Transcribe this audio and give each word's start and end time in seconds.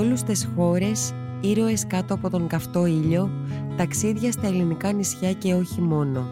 Ηλιόλουστες 0.00 0.48
χώρες, 0.56 1.14
ήρωες 1.40 1.86
κάτω 1.86 2.14
από 2.14 2.30
τον 2.30 2.46
καυτό 2.46 2.86
ήλιο, 2.86 3.30
ταξίδια 3.76 4.32
στα 4.32 4.46
ελληνικά 4.46 4.92
νησιά 4.92 5.32
και 5.32 5.54
όχι 5.54 5.80
μόνο. 5.80 6.26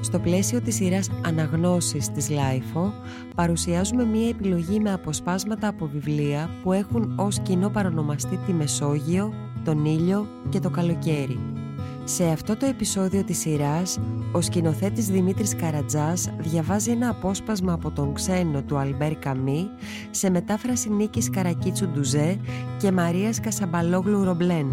Στο 0.00 0.18
πλαίσιο 0.18 0.60
της 0.60 0.74
σειράς 0.74 1.10
«Αναγνώσεις» 1.26 2.12
της 2.12 2.30
LiFO, 2.30 2.92
παρουσιάζουμε 3.34 4.04
μία 4.04 4.28
επιλογή 4.28 4.80
με 4.80 4.92
αποσπάσματα 4.92 5.68
από 5.68 5.86
βιβλία 5.86 6.50
που 6.62 6.72
έχουν 6.72 7.14
ως 7.18 7.40
κοινό 7.40 7.68
παρονομαστή 7.70 8.36
τη 8.36 8.52
Μεσόγειο, 8.52 9.32
τον 9.64 9.84
ήλιο 9.84 10.26
και 10.48 10.60
το 10.60 10.70
καλοκαίρι. 10.70 11.65
Σε 12.08 12.24
αυτό 12.24 12.56
το 12.56 12.66
επεισόδιο 12.66 13.24
της 13.24 13.38
σειράς, 13.38 13.98
ο 14.32 14.40
σκηνοθέτης 14.40 15.06
Δημήτρης 15.06 15.56
Καραντζάς 15.56 16.30
διαβάζει 16.38 16.90
ένα 16.90 17.08
απόσπασμα 17.08 17.72
από 17.72 17.90
τον 17.90 18.14
Ξένο 18.14 18.62
του 18.62 18.76
Αλμπέρ 18.76 19.14
Καμύ 19.14 19.68
σε 20.10 20.30
μετάφραση 20.30 20.90
Νίκης 20.90 21.30
Καρακίτσου 21.30 21.88
Ντουζέ 21.88 22.40
και 22.78 22.92
Μαρίας 22.92 23.40
Κασαμπαλόγλου 23.40 24.24
Ρομπλέν. 24.24 24.66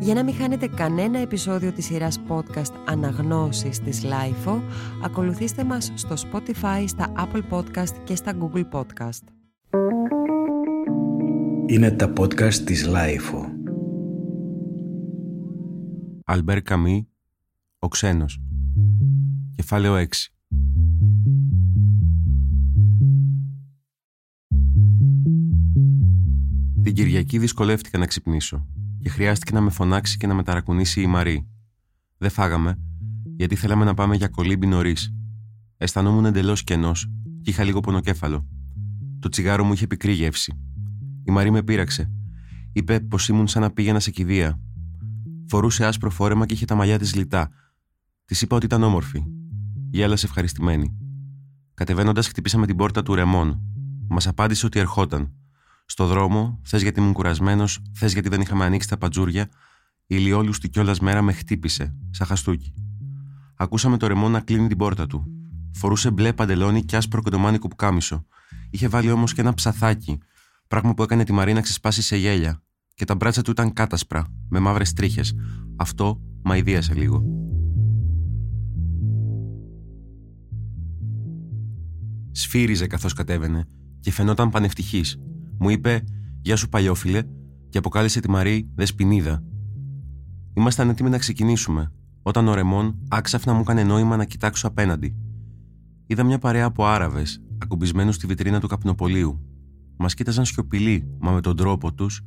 Για 0.00 0.14
να 0.14 0.24
μην 0.24 0.34
χάνετε 0.34 0.68
κανένα 0.68 1.18
επεισόδιο 1.18 1.72
της 1.72 1.84
σειράς 1.84 2.20
podcast 2.28 2.72
Αναγνώσεις 2.86 3.80
της 3.80 4.02
Lifeo, 4.04 4.60
ακολουθήστε 5.04 5.64
μας 5.64 5.92
στο 5.94 6.14
Spotify, 6.14 6.84
στα 6.86 7.12
Apple 7.16 7.42
Podcast 7.56 7.94
και 8.04 8.16
στα 8.16 8.32
Google 8.40 8.64
Podcast. 8.70 9.22
Είναι 11.66 11.90
τα 11.90 12.12
podcast 12.18 12.54
της 12.54 12.88
Lifeo. 12.88 13.55
Αλμπέρ 16.28 16.62
Καμί, 16.62 17.08
ο 17.78 17.88
ξένος. 17.88 18.40
Κεφάλαιο 19.54 19.94
6. 19.94 20.06
Την 26.82 26.94
Κυριακή 26.94 27.38
δυσκολεύτηκα 27.38 27.98
να 27.98 28.06
ξυπνήσω 28.06 28.66
και 28.98 29.08
χρειάστηκε 29.08 29.52
να 29.52 29.60
με 29.60 29.70
φωνάξει 29.70 30.16
και 30.16 30.26
να 30.26 30.34
με 30.34 30.42
ταρακουνήσει 30.42 31.00
η 31.00 31.06
Μαρή. 31.06 31.46
Δεν 32.18 32.30
φάγαμε, 32.30 32.78
γιατί 33.36 33.54
θέλαμε 33.56 33.84
να 33.84 33.94
πάμε 33.94 34.16
για 34.16 34.28
κολύμπι 34.28 34.66
νωρίς. 34.66 35.14
Αισθανόμουν 35.76 36.24
εντελώς 36.24 36.64
κενός 36.64 37.10
και 37.42 37.50
είχα 37.50 37.64
λίγο 37.64 37.80
πονοκέφαλο. 37.80 38.46
Το 39.18 39.28
τσιγάρο 39.28 39.64
μου 39.64 39.72
είχε 39.72 39.86
πικρή 39.86 40.12
γεύση. 40.12 40.52
Η 41.24 41.30
Μαρή 41.30 41.50
με 41.50 41.62
πείραξε. 41.62 42.10
Είπε 42.72 43.00
πως 43.00 43.28
ήμουν 43.28 43.46
σαν 43.46 43.62
να 43.62 43.70
πήγαινα 43.70 44.00
σε 44.00 44.10
κηδεία 44.10 44.60
Φορούσε 45.48 45.86
άσπρο 45.86 46.10
φόρεμα 46.10 46.46
και 46.46 46.54
είχε 46.54 46.64
τα 46.64 46.74
μαλλιά 46.74 46.98
της 46.98 47.14
λιτά. 47.14 47.50
Της 48.24 48.42
είπα 48.42 48.56
ότι 48.56 48.66
ήταν 48.66 48.82
όμορφη. 48.82 49.24
Γέλασε 49.90 50.26
ευχαριστημένη. 50.26 50.96
Κατεβαίνοντας, 51.74 52.28
χτυπήσαμε 52.28 52.66
την 52.66 52.76
πόρτα 52.76 53.02
του 53.02 53.14
Ρεμόν. 53.14 53.60
Μας 54.08 54.26
απάντησε 54.26 54.66
ότι 54.66 54.78
ερχόταν. 54.78 55.32
Στο 55.86 56.06
δρόμο, 56.06 56.60
θες 56.64 56.82
γιατί 56.82 57.00
ήμουν 57.00 57.12
κουρασμένος, 57.12 57.82
θες 57.94 58.12
γιατί 58.12 58.28
δεν 58.28 58.40
είχαμε 58.40 58.64
ανοίξει 58.64 58.88
τα 58.88 58.96
πατζούρια, 58.98 59.42
η 59.42 60.16
ηλιόλουστη 60.18 60.68
κιόλας 60.68 61.00
μέρα 61.00 61.22
με 61.22 61.32
χτύπησε, 61.32 61.96
σαν 62.10 62.26
χαστούκι. 62.26 62.74
Ακούσαμε 63.56 63.96
το 63.96 64.06
Ρεμόν 64.06 64.30
να 64.30 64.40
κλείνει 64.40 64.68
την 64.68 64.76
πόρτα 64.76 65.06
του. 65.06 65.26
Φορούσε 65.72 66.10
μπλε 66.10 66.32
παντελόνι 66.32 66.84
και 66.84 66.96
άσπρο 66.96 67.22
κοντομάνικο 67.22 67.68
που 67.68 67.76
κάμισο. 67.76 68.26
Είχε 68.70 68.88
βάλει 68.88 69.10
όμως 69.10 69.32
και 69.32 69.40
ένα 69.40 69.54
ψαθάκι, 69.54 70.18
πράγμα 70.68 70.94
που 70.94 71.02
έκανε 71.02 71.24
τη 71.24 71.32
Μαρίνα 71.32 71.60
ξεσπάσει 71.60 72.02
σε 72.02 72.16
γέλια, 72.16 72.62
και 72.96 73.04
τα 73.04 73.14
μπράτσα 73.14 73.42
του 73.42 73.50
ήταν 73.50 73.72
κάτασπρα, 73.72 74.26
με 74.48 74.58
μαύρες 74.58 74.92
τρίχες. 74.92 75.34
Αυτό 75.76 76.20
μαειδίασε 76.42 76.94
λίγο. 76.94 77.24
Σφύριζε 82.30 82.86
καθώς 82.86 83.12
κατέβαινε 83.12 83.64
και 84.00 84.12
φαινόταν 84.12 84.50
πανευτυχής. 84.50 85.20
Μου 85.58 85.70
είπε 85.70 86.04
«Γεια 86.42 86.56
σου 86.56 86.68
παλιόφιλε» 86.68 87.22
και 87.68 87.78
αποκάλεσε 87.78 88.20
τη 88.20 88.30
Μαρή 88.30 88.70
Δεσποινίδα. 88.74 89.42
Ήμασταν 90.54 90.88
έτοιμοι 90.88 91.10
να 91.10 91.18
ξεκινήσουμε, 91.18 91.92
όταν 92.22 92.48
ο 92.48 92.54
Ρεμόν 92.54 92.98
άξαφνα 93.08 93.52
μου 93.52 93.60
έκανε 93.60 93.84
νόημα 93.84 94.16
να 94.16 94.24
κοιτάξω 94.24 94.66
απέναντι. 94.66 95.16
Είδα 96.06 96.24
μια 96.24 96.38
παρέα 96.38 96.64
από 96.64 96.86
Άραβες, 96.86 97.42
ακουμπισμένους 97.58 98.14
στη 98.14 98.26
βιτρίνα 98.26 98.60
του 98.60 98.68
καπνοπολίου. 98.68 99.40
Μας 99.96 100.14
κοίταζαν 100.14 100.44
σιωπηλοί, 100.44 101.16
μα 101.18 101.30
με 101.30 101.40
τον 101.40 101.56
τρόπο 101.56 101.94
τους 101.94 102.22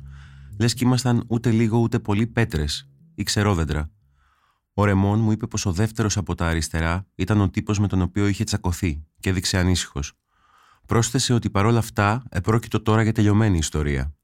λες 0.60 0.74
κι 0.74 0.84
ήμασταν 0.84 1.24
ούτε 1.28 1.50
λίγο 1.50 1.78
ούτε 1.78 1.98
πολύ 1.98 2.26
πέτρες 2.26 2.88
ή 3.14 3.22
ξερόδεντρα. 3.22 3.90
Ο 4.74 4.84
Ρεμόν 4.84 5.20
μου 5.20 5.32
είπε 5.32 5.46
πως 5.46 5.66
ο 5.66 5.72
δεύτερος 5.72 6.16
από 6.16 6.34
τα 6.34 6.46
αριστερά 6.46 7.06
ήταν 7.14 7.40
ο 7.40 7.50
τύπος 7.50 7.78
με 7.78 7.88
τον 7.88 8.00
οποίο 8.00 8.26
είχε 8.26 8.44
τσακωθεί 8.44 9.04
και 9.20 9.28
έδειξε 9.28 9.58
ανήσυχος. 9.58 10.12
Πρόσθεσε 10.86 11.32
ότι 11.32 11.50
παρόλα 11.50 11.78
αυτά 11.78 12.22
επρόκειτο 12.28 12.82
τώρα 12.82 13.02
για 13.02 13.12
τελειωμένη 13.12 13.58
ιστορία. 13.58 14.14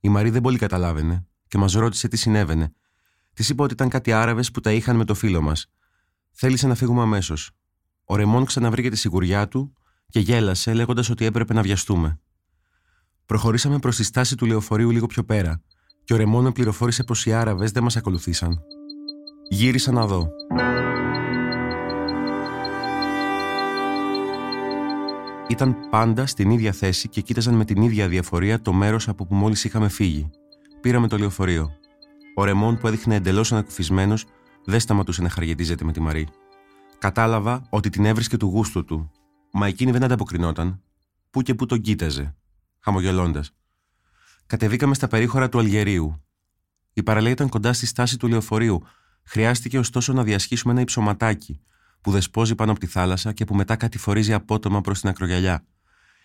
Η 0.00 0.08
Μαρή 0.08 0.30
δεν 0.30 0.40
πολύ 0.40 0.58
καταλάβαινε 0.58 1.26
και 1.48 1.58
μας 1.58 1.72
ρώτησε 1.72 2.08
τι 2.08 2.16
συνέβαινε. 2.16 2.72
Της 3.32 3.48
είπα 3.48 3.64
ότι 3.64 3.72
ήταν 3.72 3.88
κάτι 3.88 4.12
Άραβες 4.12 4.50
που 4.50 4.60
τα 4.60 4.72
είχαν 4.72 4.96
με 4.96 5.04
το 5.04 5.14
φίλο 5.14 5.42
μας. 5.42 5.70
Θέλησε 6.30 6.66
να 6.66 6.74
φύγουμε 6.74 7.02
αμέσως. 7.02 7.50
Ο 8.04 8.16
Ρεμόν 8.16 8.44
ξαναβρήκε 8.44 8.90
τη 8.90 8.96
σιγουριά 8.96 9.48
του 9.48 9.72
και 10.08 10.20
γέλασε 10.20 10.74
λέγοντας 10.74 11.10
ότι 11.10 11.24
έπρεπε 11.24 11.54
να 11.54 11.62
βιαστούμε. 11.62 12.18
Προχωρήσαμε 13.26 13.78
προς 13.78 13.96
τη 13.96 14.02
στάση 14.04 14.36
του 14.36 14.46
λεωφορείου 14.46 14.90
λίγο 14.90 15.06
πιο 15.06 15.24
πέρα 15.24 15.62
και 16.04 16.14
ο 16.14 16.16
Ρεμόν 16.16 16.44
με 16.44 16.52
πληροφόρησε 16.52 17.04
πως 17.04 17.26
οι 17.26 17.32
Άραβες 17.32 17.70
δεν 17.70 17.82
μας 17.82 17.96
ακολουθήσαν. 17.96 18.60
Γύρισα 19.48 19.92
να 19.92 20.06
δω. 20.06 20.28
Ήταν 25.48 25.76
πάντα 25.90 26.26
στην 26.26 26.50
ίδια 26.50 26.72
θέση 26.72 27.08
και 27.08 27.20
κοίταζαν 27.20 27.54
με 27.54 27.64
την 27.64 27.82
ίδια 27.82 28.08
διαφορία 28.08 28.62
το 28.62 28.72
μέρος 28.72 29.08
από 29.08 29.26
που 29.26 29.34
μόλις 29.34 29.64
είχαμε 29.64 29.88
φύγει. 29.88 30.30
Πήραμε 30.80 31.08
το 31.08 31.18
λεωφορείο. 31.18 31.70
Ο 32.34 32.44
Ρεμόν 32.44 32.78
που 32.78 32.86
έδειχνε 32.86 33.14
εντελώς 33.14 33.52
ανακουφισμένος 33.52 34.24
δεν 34.64 34.80
σταματούσε 34.80 35.22
να 35.22 35.28
χαργετίζεται 35.28 35.84
με 35.84 35.92
τη 35.92 36.00
Μαρή. 36.00 36.28
Κατάλαβα 36.98 37.66
ότι 37.68 37.90
την 37.90 38.04
έβρισκε 38.04 38.36
του 38.36 38.46
γούστου 38.46 38.84
του, 38.84 39.10
μα 39.52 39.66
εκείνη 39.66 39.90
δεν 39.90 40.04
ανταποκρινόταν. 40.04 40.82
Πού 41.30 41.42
και 41.42 41.54
πού 41.54 41.66
τον 41.66 41.80
κοίταζε 41.80 42.34
χαμογελώντας. 42.84 43.50
Κατεβήκαμε 44.46 44.94
στα 44.94 45.08
περίχωρα 45.08 45.48
του 45.48 45.58
Αλγερίου. 45.58 46.24
Η 46.92 47.02
παραλία 47.02 47.30
ήταν 47.30 47.48
κοντά 47.48 47.72
στη 47.72 47.86
στάση 47.86 48.16
του 48.16 48.28
λεωφορείου. 48.28 48.82
Χρειάστηκε 49.22 49.78
ωστόσο 49.78 50.12
να 50.12 50.22
διασχίσουμε 50.22 50.72
ένα 50.72 50.80
υψωματάκι 50.80 51.60
που 52.00 52.10
δεσπόζει 52.10 52.54
πάνω 52.54 52.70
από 52.70 52.80
τη 52.80 52.86
θάλασσα 52.86 53.32
και 53.32 53.44
που 53.44 53.54
μετά 53.54 53.76
κατηφορίζει 53.76 54.32
απότομα 54.32 54.80
προς 54.80 55.00
την 55.00 55.08
ακρογιαλιά. 55.08 55.64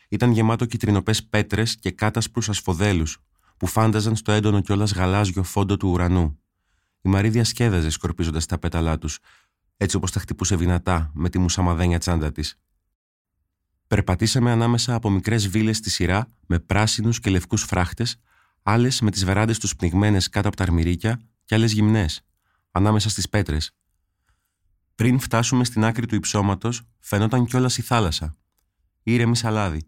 Ήταν 0.09 0.31
γεμάτο 0.31 0.65
κυτρινοπές 0.65 1.23
πέτρες 1.23 1.75
και 1.75 1.91
κάτασπρου 1.91 2.41
ασφοδέλους 2.47 3.17
που 3.57 3.67
φάνταζαν 3.67 4.15
στο 4.15 4.31
έντονο 4.31 4.61
κιόλας 4.61 4.93
γαλάζιο 4.93 5.43
φόντο 5.43 5.77
του 5.77 5.89
ουρανού. 5.89 6.39
Η 7.01 7.09
Μαρή 7.09 7.29
διασκέδαζε 7.29 7.89
σκορπίζοντας 7.89 8.45
τα 8.45 8.57
πέταλά 8.57 8.97
τους, 8.97 9.19
έτσι 9.77 9.95
όπως 9.95 10.11
τα 10.11 10.19
χτυπούσε 10.19 10.55
δυνατά 10.55 11.11
με 11.13 11.29
τη 11.29 11.39
μουσαμαδένια 11.39 11.99
τσάντα 11.99 12.31
της. 12.31 12.59
Περπατήσαμε 13.89 14.51
ανάμεσα 14.51 14.95
από 14.95 15.09
μικρές 15.09 15.47
βίλες 15.47 15.77
στη 15.77 15.89
σειρά 15.89 16.27
με 16.45 16.59
πράσινους 16.59 17.19
και 17.19 17.29
λευκούς 17.29 17.63
φράχτες, 17.63 18.19
άλλες 18.63 19.01
με 19.01 19.11
τις 19.11 19.25
βεράντες 19.25 19.59
τους 19.59 19.75
πνιγμένες 19.75 20.29
κάτω 20.29 20.47
από 20.47 20.57
τα 20.57 20.63
αρμυρίκια 20.63 21.21
και 21.45 21.55
άλλες 21.55 21.71
γυμνές, 21.71 22.25
ανάμεσα 22.71 23.09
στις 23.09 23.29
πέτρες. 23.29 23.75
Πριν 24.95 25.19
φτάσουμε 25.19 25.63
στην 25.63 25.83
άκρη 25.85 26.05
του 26.05 26.15
υψώματος, 26.15 26.81
φαινόταν 26.99 27.45
κιόλας 27.45 27.77
η 27.77 27.81
θάλασσα. 27.81 28.35
Ήρεμη 29.03 29.35
σαλάδι. 29.35 29.81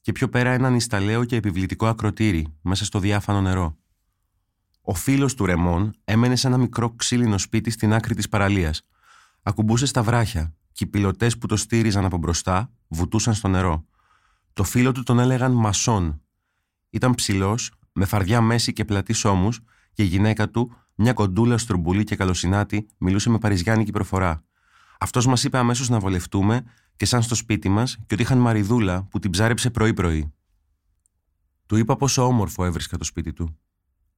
Και 0.00 0.12
πιο 0.12 0.28
πέρα 0.28 0.50
ένα 0.50 0.70
νησταλέο 0.70 1.24
και 1.24 1.36
επιβλητικό 1.36 1.86
ακροτήρι 1.86 2.46
μέσα 2.60 2.84
στο 2.84 2.98
διάφανο 2.98 3.40
νερό. 3.40 3.76
Ο 4.80 4.94
φίλος 4.94 5.34
του 5.34 5.46
Ρεμόν 5.46 5.96
έμενε 6.04 6.36
σε 6.36 6.46
ένα 6.46 6.56
μικρό 6.56 6.90
ξύλινο 6.90 7.38
σπίτι 7.38 7.70
στην 7.70 7.92
άκρη 7.92 8.14
της 8.14 8.28
παραλίας. 8.28 8.82
Ακουμπούσε 9.42 9.86
στα 9.86 10.02
βράχια 10.02 10.57
και 10.78 10.84
οι 10.84 10.86
πιλωτές 10.86 11.38
που 11.38 11.46
το 11.46 11.56
στήριζαν 11.56 12.04
από 12.04 12.16
μπροστά 12.16 12.70
βουτούσαν 12.88 13.34
στο 13.34 13.48
νερό. 13.48 13.84
Το 14.52 14.64
φίλο 14.64 14.92
του 14.92 15.02
τον 15.02 15.18
έλεγαν 15.18 15.52
Μασόν. 15.52 16.20
Ήταν 16.90 17.14
ψηλός, 17.14 17.72
με 17.92 18.04
φαρδιά 18.04 18.40
μέση 18.40 18.72
και 18.72 18.84
πλατή 18.84 19.28
ώμους, 19.28 19.60
και 19.92 20.02
η 20.02 20.06
γυναίκα 20.06 20.50
του, 20.50 20.76
μια 20.94 21.12
κοντούλα 21.12 21.58
στρομπουλή 21.58 22.04
και 22.04 22.16
καλοσυνάτη, 22.16 22.86
μιλούσε 22.98 23.30
με 23.30 23.38
παριζιάνικη 23.38 23.90
προφορά. 23.90 24.44
Αυτός 24.98 25.26
μας 25.26 25.44
είπε 25.44 25.58
αμέσως 25.58 25.88
να 25.88 25.98
βολευτούμε 25.98 26.64
και 26.96 27.04
σαν 27.04 27.22
στο 27.22 27.34
σπίτι 27.34 27.68
μας 27.68 27.96
και 27.96 28.14
ότι 28.14 28.22
είχαν 28.22 28.38
μαριδούλα 28.38 29.02
που 29.02 29.18
την 29.18 29.30
ψάρεψε 29.30 29.70
πρωί-πρωί. 29.70 30.32
Του 31.66 31.76
είπα 31.76 31.96
πόσο 31.96 32.26
όμορφο 32.26 32.64
έβρισκα 32.64 32.96
το 32.96 33.04
σπίτι 33.04 33.32
του. 33.32 33.58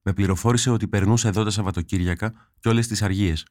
Με 0.01 0.13
πληροφόρησε 0.13 0.69
ότι 0.69 0.87
περνούσε 0.87 1.27
εδώ 1.27 1.43
τα 1.43 1.49
Σαββατοκύριακα 1.49 2.33
και 2.59 2.69
όλες 2.69 2.87
τις 2.87 3.01
αργίες. 3.01 3.45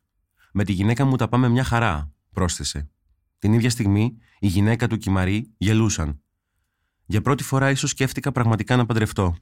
Με 0.53 0.65
τη 0.65 0.73
γυναίκα 0.73 1.05
μου 1.05 1.17
τα 1.17 1.29
πάμε 1.29 1.49
μια 1.49 1.65
χαρά, 1.65 2.13
πρόσθεσε. 2.33 2.91
Την 3.41 3.53
ίδια 3.53 3.71
στιγμή, 3.71 4.17
η 4.39 4.47
γυναίκα 4.47 4.87
του 4.87 4.97
και 4.97 5.11
η 5.11 5.13
Μαρή 5.13 5.55
γελούσαν. 5.57 6.23
Για 7.07 7.23
πρώτη 7.23 7.43
φορά 7.43 7.71
ίσως 7.71 7.91
σκέφτηκα 7.91 8.33
πραγματικά 8.33 8.77
να 8.77 8.87
παντρευτώ. 8.87 9.37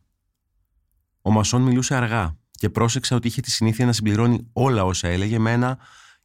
Ο 1.23 1.31
Μασόν 1.31 1.63
μιλούσε 1.63 1.95
αργά 1.95 2.39
και 2.51 2.71
πρόσεξα 2.71 3.17
ότι 3.17 3.29
είχε 3.29 3.41
τη 3.41 3.51
συνήθεια 3.51 3.87
να 3.87 3.93
συμπληρώνει 3.93 4.49
όλα 4.53 4.85
όσα 4.85 5.09
έλεγε 5.09 5.39
με 5.39 5.53
ένα 5.53 5.79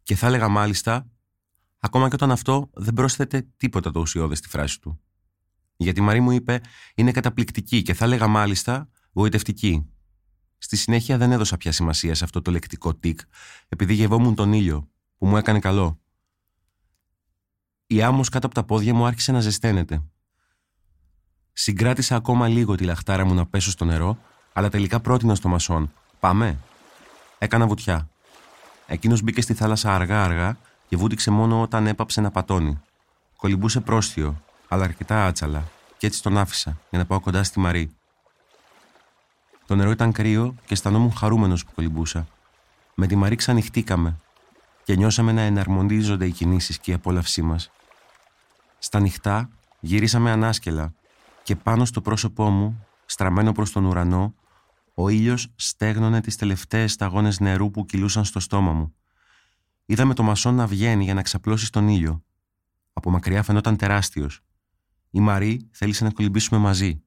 και 0.03 0.15
θα 0.15 0.27
έλεγα 0.27 0.47
μάλιστα, 0.47 1.11
ακόμα 1.79 2.07
και 2.07 2.15
όταν 2.15 2.31
αυτό 2.31 2.69
δεν 2.73 2.93
πρόσθεται 2.93 3.47
τίποτα 3.57 3.91
το 3.91 3.99
ουσιώδες 3.99 4.37
στη 4.37 4.47
φράση 4.47 4.81
του. 4.81 4.99
Γιατί 5.75 5.99
η 5.99 6.03
Μαρή 6.03 6.19
μου 6.19 6.31
είπε 6.31 6.61
είναι 6.95 7.11
καταπληκτική 7.11 7.81
και 7.81 7.93
θα 7.93 8.05
έλεγα 8.05 8.27
μάλιστα 8.27 8.89
γοητευτική. 9.13 9.89
Στη 10.57 10.75
συνέχεια 10.75 11.17
δεν 11.17 11.31
έδωσα 11.31 11.57
πια 11.57 11.71
σημασία 11.71 12.15
σε 12.15 12.23
αυτό 12.23 12.41
το 12.41 12.51
λεκτικό 12.51 12.95
τικ, 12.95 13.19
επειδή 13.67 13.93
γευόμουν 13.93 14.35
τον 14.35 14.53
ήλιο, 14.53 14.89
που 15.17 15.27
μου 15.27 15.37
έκανε 15.37 15.59
καλό. 15.59 16.02
Η 17.93 18.01
άμμος 18.01 18.29
κάτω 18.29 18.45
από 18.45 18.55
τα 18.55 18.63
πόδια 18.63 18.93
μου 18.93 19.05
άρχισε 19.05 19.31
να 19.31 19.39
ζεσταίνεται. 19.39 20.01
Συγκράτησα 21.53 22.15
ακόμα 22.15 22.47
λίγο 22.47 22.75
τη 22.75 22.83
λαχτάρα 22.83 23.25
μου 23.25 23.33
να 23.33 23.45
πέσω 23.45 23.71
στο 23.71 23.85
νερό, 23.85 24.17
αλλά 24.53 24.69
τελικά 24.69 24.99
πρότεινα 24.99 25.35
στο 25.35 25.47
μασόν. 25.47 25.93
Πάμε. 26.19 26.57
Έκανα 27.37 27.67
βουτιά. 27.67 28.09
Εκείνος 28.87 29.21
μπήκε 29.21 29.41
στη 29.41 29.53
θάλασσα 29.53 29.95
αργά-αργά 29.95 30.57
και 30.87 30.97
βούτυξε 30.97 31.31
μόνο 31.31 31.61
όταν 31.61 31.87
έπαψε 31.87 32.21
να 32.21 32.31
πατώνει. 32.31 32.81
Κολυμπούσε 33.37 33.79
πρόστιο, 33.79 34.41
αλλά 34.67 34.83
αρκετά 34.83 35.25
άτσαλα, 35.25 35.63
και 35.97 36.07
έτσι 36.07 36.21
τον 36.23 36.37
άφησα 36.37 36.77
για 36.89 36.99
να 36.99 37.05
πάω 37.05 37.19
κοντά 37.19 37.43
στη 37.43 37.59
Μαρή. 37.59 37.95
Το 39.65 39.75
νερό 39.75 39.91
ήταν 39.91 40.11
κρύο 40.11 40.55
και 40.65 40.73
αισθανόμουν 40.73 41.13
χαρούμενος 41.13 41.65
που 41.65 41.71
κολυμπούσα. 41.75 42.27
Με 42.93 43.07
τη 43.07 43.15
Μαρή 43.15 43.35
ξανοιχτήκαμε 43.35 44.15
και 44.83 44.95
νιώσαμε 44.95 45.31
να 45.31 45.41
εναρμονίζονται 45.41 46.25
οι 46.25 46.31
κινήσεις 46.31 46.79
και 46.79 46.91
η 46.91 46.93
απόλαυσή 46.93 47.41
μας. 47.41 47.71
Στα 48.83 48.99
νυχτά 48.99 49.49
γυρίσαμε 49.79 50.31
ανάσκελα 50.31 50.93
και 51.43 51.55
πάνω 51.55 51.85
στο 51.85 52.01
πρόσωπό 52.01 52.49
μου, 52.49 52.85
στραμμένο 53.05 53.51
προς 53.51 53.71
τον 53.71 53.85
ουρανό, 53.85 54.35
ο 54.93 55.09
ήλιος 55.09 55.53
στέγνωνε 55.55 56.21
τις 56.21 56.35
τελευταίες 56.35 56.91
σταγόνες 56.91 57.39
νερού 57.39 57.71
που 57.71 57.85
κυλούσαν 57.85 58.25
στο 58.25 58.39
στόμα 58.39 58.71
μου. 58.71 58.95
Είδαμε 59.85 60.13
το 60.13 60.23
μασόν 60.23 60.55
να 60.55 60.67
βγαίνει 60.67 61.03
για 61.03 61.13
να 61.13 61.21
ξαπλώσει 61.21 61.65
στον 61.65 61.87
ήλιο. 61.87 62.23
Από 62.93 63.09
μακριά 63.09 63.43
φαινόταν 63.43 63.77
τεράστιος. 63.77 64.41
Η 65.09 65.19
Μαρή 65.19 65.69
θέλησε 65.71 66.03
να 66.03 66.11
κολυμπήσουμε 66.11 66.59
μαζί. 66.59 67.03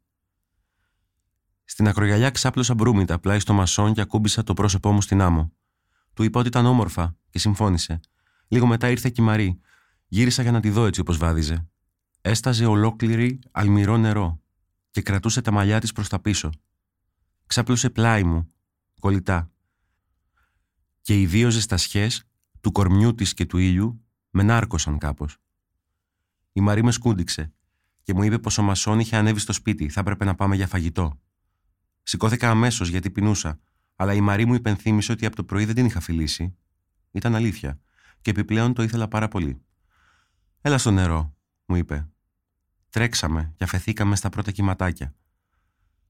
Στην 1.64 1.88
ακρογιαλιά 1.88 2.30
ξάπλωσα 2.30 2.74
μπρούμητα 2.74 3.18
πλάι 3.18 3.38
στο 3.38 3.52
μασόν 3.52 3.94
και 3.94 4.00
ακούμπησα 4.00 4.42
το 4.42 4.54
πρόσωπό 4.54 4.92
μου 4.92 5.00
στην 5.00 5.20
άμμο. 5.20 5.52
Του 6.14 6.22
είπα 6.22 6.38
ότι 6.38 6.48
ήταν 6.48 6.66
όμορφα 6.66 7.16
και 7.30 7.38
συμφώνησε. 7.38 8.00
Λίγο 8.48 8.66
μετά 8.66 8.90
ήρθε 8.90 9.10
και 9.10 9.22
η 9.22 9.24
Μαρή. 9.24 9.60
Γύρισα 10.08 10.42
για 10.42 10.52
να 10.52 10.60
τη 10.60 10.70
δω 10.70 10.86
έτσι 10.86 11.00
όπως 11.00 11.16
βάδιζε. 11.16 11.68
Έσταζε 12.20 12.66
ολόκληρη 12.66 13.38
αλμυρό 13.50 13.96
νερό 13.96 14.40
και 14.90 15.02
κρατούσε 15.02 15.40
τα 15.40 15.50
μαλλιά 15.50 15.80
της 15.80 15.92
προς 15.92 16.08
τα 16.08 16.20
πίσω. 16.20 16.50
Ξάπλωσε 17.46 17.90
πλάι 17.90 18.24
μου, 18.24 18.52
κολλητά. 19.00 19.50
Και 21.00 21.20
οι 21.20 21.26
δύο 21.26 21.50
ζεστασιές 21.50 22.24
του 22.60 22.72
κορμιού 22.72 23.14
της 23.14 23.34
και 23.34 23.46
του 23.46 23.58
ήλιου 23.58 24.04
με 24.30 24.42
νάρκωσαν 24.42 24.98
κάπως. 24.98 25.36
Η 26.52 26.60
Μαρή 26.60 26.82
με 26.82 26.90
σκούντιξε 26.90 27.52
και 28.02 28.14
μου 28.14 28.22
είπε 28.22 28.38
πως 28.38 28.58
ο 28.58 28.62
Μασόν 28.62 29.00
είχε 29.00 29.16
ανέβει 29.16 29.38
στο 29.38 29.52
σπίτι, 29.52 29.88
θα 29.88 30.00
έπρεπε 30.00 30.24
να 30.24 30.34
πάμε 30.34 30.56
για 30.56 30.66
φαγητό. 30.66 31.20
Σηκώθηκα 32.02 32.50
αμέσως 32.50 32.88
γιατί 32.88 33.10
πεινούσα, 33.10 33.60
αλλά 33.96 34.14
η 34.14 34.20
Μαρή 34.20 34.44
μου 34.44 34.54
υπενθύμησε 34.54 35.12
ότι 35.12 35.26
από 35.26 35.36
το 35.36 35.44
πρωί 35.44 35.64
δεν 35.64 35.74
την 35.74 35.86
είχα 35.86 36.00
φιλήσει. 36.00 36.56
Ήταν 37.10 37.34
αλήθεια, 37.34 37.80
και 38.20 38.30
επιπλέον 38.30 38.74
το 38.74 38.82
ήθελα 38.82 39.08
πάρα 39.08 39.28
πολύ. 39.28 39.65
Έλα 40.60 40.78
στο 40.78 40.90
νερό, 40.90 41.34
μου 41.66 41.76
είπε. 41.76 42.08
Τρέξαμε 42.90 43.52
και 43.56 43.64
αφαιθήκαμε 43.64 44.16
στα 44.16 44.28
πρώτα 44.28 44.50
κυματάκια. 44.50 45.14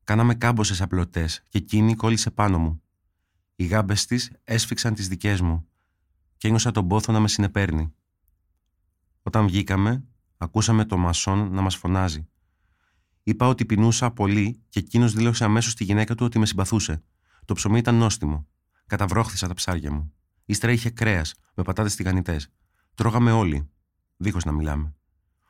Κάναμε 0.05 0.35
κάμποσες 0.35 0.81
απλωτές 0.81 1.43
και 1.49 1.59
εκείνη 1.59 1.95
κόλλησε 1.95 2.31
πάνω 2.31 2.59
μου. 2.59 2.83
Οι 3.57 3.65
γάμπες 3.67 4.07
της 4.07 4.33
έσφιξαν 4.45 4.95
τις 4.95 5.09
δικές 5.09 5.41
μου 5.41 5.67
και 6.37 6.47
ένιωσα 6.47 6.71
τον 6.71 6.89
πόθο 6.89 7.13
να 7.13 7.21
με 7.21 7.29
συνεπέρνει. 7.29 7.95
Όταν 9.23 9.47
βγήκαμε, 9.47 10.05
ακούσαμε 10.37 10.85
το 10.85 10.97
μασόν 10.97 11.53
να 11.53 11.61
μας 11.61 11.77
φωνάζει. 11.77 12.29
Είπα 13.23 13.49
ότι 13.49 13.65
πεινούσα 13.65 14.11
πολύ 14.11 14.63
και 14.69 14.79
εκείνος 14.79 15.13
δήλωσε 15.13 15.45
αμέσως 15.45 15.73
στη 15.73 15.85
γυναίκα 15.85 16.15
του 16.15 16.25
ότι 16.25 16.39
με 16.39 16.47
συμπαθούσε. 16.47 17.03
Το 17.45 17.55
ψωμί 17.55 17.79
ήταν 17.79 17.95
νόστιμο. 17.95 18.47
Καταβρόχθησα 18.87 19.49
τα 19.49 19.55
ψάρια 19.55 19.93
μου. 19.93 20.13
Ύστερα 20.45 20.73
είχε 20.73 20.91
κρέας, 20.91 21.35
με 21.55 21.63
πατάτες 21.63 21.95
τηγανιτές. 21.95 22.49
Τρώγαμε 22.95 23.33
όλοι, 23.33 23.71
δίχως 24.17 24.45
να 24.45 24.53
μιλάμε. 24.53 24.95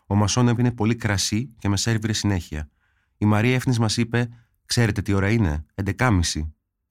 Ο 0.06 0.14
Μασόν 0.14 0.48
έπινε 0.48 0.72
πολύ 0.72 0.94
κρασί 0.94 1.54
και 1.58 1.68
με 1.68 1.76
σέρβιρε 1.76 2.12
συνέχεια. 2.12 2.68
Η 3.18 3.24
Μαρία 3.24 3.54
Εύθυνη 3.54 3.76
μας 3.78 3.96
είπε: 3.96 4.28
Ξέρετε 4.66 5.02
τι 5.02 5.12
ώρα 5.12 5.30
είναι, 5.30 5.64
11.30. 5.84 6.20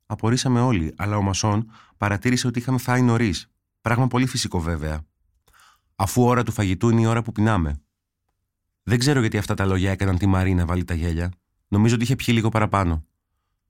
Απορρίσαμε 0.06 0.62
όλοι, 0.62 0.94
αλλά 0.98 1.18
ο 1.18 1.22
Μασόν 1.22 1.72
παρατήρησε 1.98 2.48
ότι 2.48 2.60
είχαμε 2.60 2.78
φάει 2.78 3.02
νωρίς. 3.02 3.48
Πράγμα 3.82 4.08
πολύ 4.08 4.26
φυσικό 4.26 4.60
βέβαια. 4.60 5.06
Αφού 5.96 6.24
ώρα 6.24 6.44
του 6.44 6.52
φαγητού 6.52 6.90
είναι 6.90 7.02
η 7.02 7.06
ώρα 7.06 7.22
που 7.22 7.32
πεινάμε. 7.32 7.82
Δεν 8.84 9.00
ξέρω 9.00 9.20
γιατί 9.20 9.38
αυτά 9.38 9.54
τα 9.54 9.66
λόγια 9.66 9.92
έκαναν 9.92 10.18
τη 10.18 10.26
Μαρή 10.26 10.54
να 10.54 10.66
βάλει 10.66 10.84
τα 10.84 10.94
γέλια. 10.94 11.32
Νομίζω 11.68 11.96
ότι 11.96 12.04
είχε 12.04 12.16
πιει 12.16 12.28
λίγο 12.30 12.50
παραπάνω. 12.50 13.06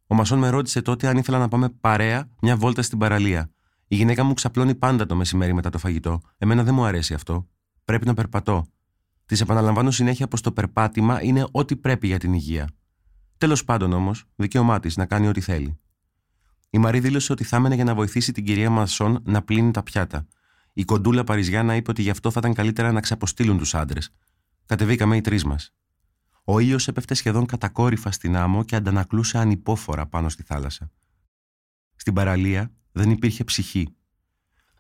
Ο 0.08 0.16
Μασόν 0.16 0.40
με 0.40 0.50
ρώτησε 0.50 0.82
τότε 0.82 1.08
αν 1.08 1.18
ήθελα 1.18 1.38
να 1.38 1.48
πάμε 1.48 1.70
παρέα 1.70 2.30
μια 2.42 2.58
βόλτα 2.58 2.82
στην 2.82 2.98
παραλία. 2.98 3.50
Η 3.88 3.96
γυναίκα 3.96 4.24
μου 4.24 4.34
ξαπλώνει 4.34 4.76
πάντα 4.76 5.06
το 5.06 5.16
μεσημέρι 5.16 5.54
μετά 5.54 5.70
το 5.70 5.78
φαγητό. 5.78 6.22
Εμένα 6.38 6.64
δεν 6.64 6.74
μου 6.74 6.86
αρέσει 6.86 7.14
αυτό. 7.14 7.48
Πρέπει 7.86 8.06
να 8.06 8.14
περπατώ. 8.14 8.68
Τη 9.26 9.38
επαναλαμβάνω 9.42 9.92
συνέχεια 9.92 10.28
πως 10.28 10.42
το 10.42 10.52
περπάτημα 10.52 11.24
είναι 11.24 11.48
ό,τι 11.52 11.76
πρέπει 11.76 12.08
για 12.08 12.20
την 12.20 12.34
υγεία. 12.34 12.70
Τέλος 13.38 13.64
πάντων 13.64 13.94
όμως, 13.94 14.26
δικαίωμά 14.36 14.80
της 14.80 14.98
να 14.98 15.06
κάνει 15.06 15.28
ό,τι 15.28 15.42
θέλει. 15.42 15.80
Η 16.70 16.78
Μαρή 16.78 17.00
δήλωσε 17.00 17.32
ότι 17.32 17.44
θα 17.44 17.56
έμενε 17.56 17.76
για 17.76 17.84
να 17.84 17.96
βοηθήσει 17.96 18.32
την 18.32 18.46
κυρία 18.46 18.70
Μασόν 18.70 19.22
να 19.26 19.42
πλύνει 19.42 19.72
τα 19.72 19.84
πιάτα. 19.84 20.28
Η 20.74 20.84
κοντούλα 20.84 21.24
Παριζιάνα 21.24 21.76
είπε 21.76 21.90
ότι 21.90 22.02
γι' 22.02 22.10
αυτό 22.10 22.32
θα 22.32 22.40
ήταν 22.40 22.54
καλύτερα 22.54 22.92
να 22.92 23.02
ξαποστείλουν 23.02 23.58
τους 23.58 23.76
άντρες. 23.76 24.14
Κατεβήκαμε 24.66 25.16
οι 25.16 25.22
τρεις 25.22 25.44
μας. 25.44 25.74
Ο 26.44 26.60
ήλιος 26.60 26.88
έπεφτε 26.88 27.14
σχεδόν 27.14 27.46
κατακόρυφα 27.46 28.12
στην 28.12 28.36
άμμο 28.36 28.64
και 28.64 28.76
αντανακλούσε 28.76 29.38
ανυπόφορα 29.38 30.06
πάνω 30.06 30.30
στη 30.30 30.44
θάλασσα. 30.44 30.92
Στην 31.96 32.14
παραλία 32.14 32.72
δεν 32.92 33.10
υπήρχε 33.12 33.44
ψυχή. 33.44 33.96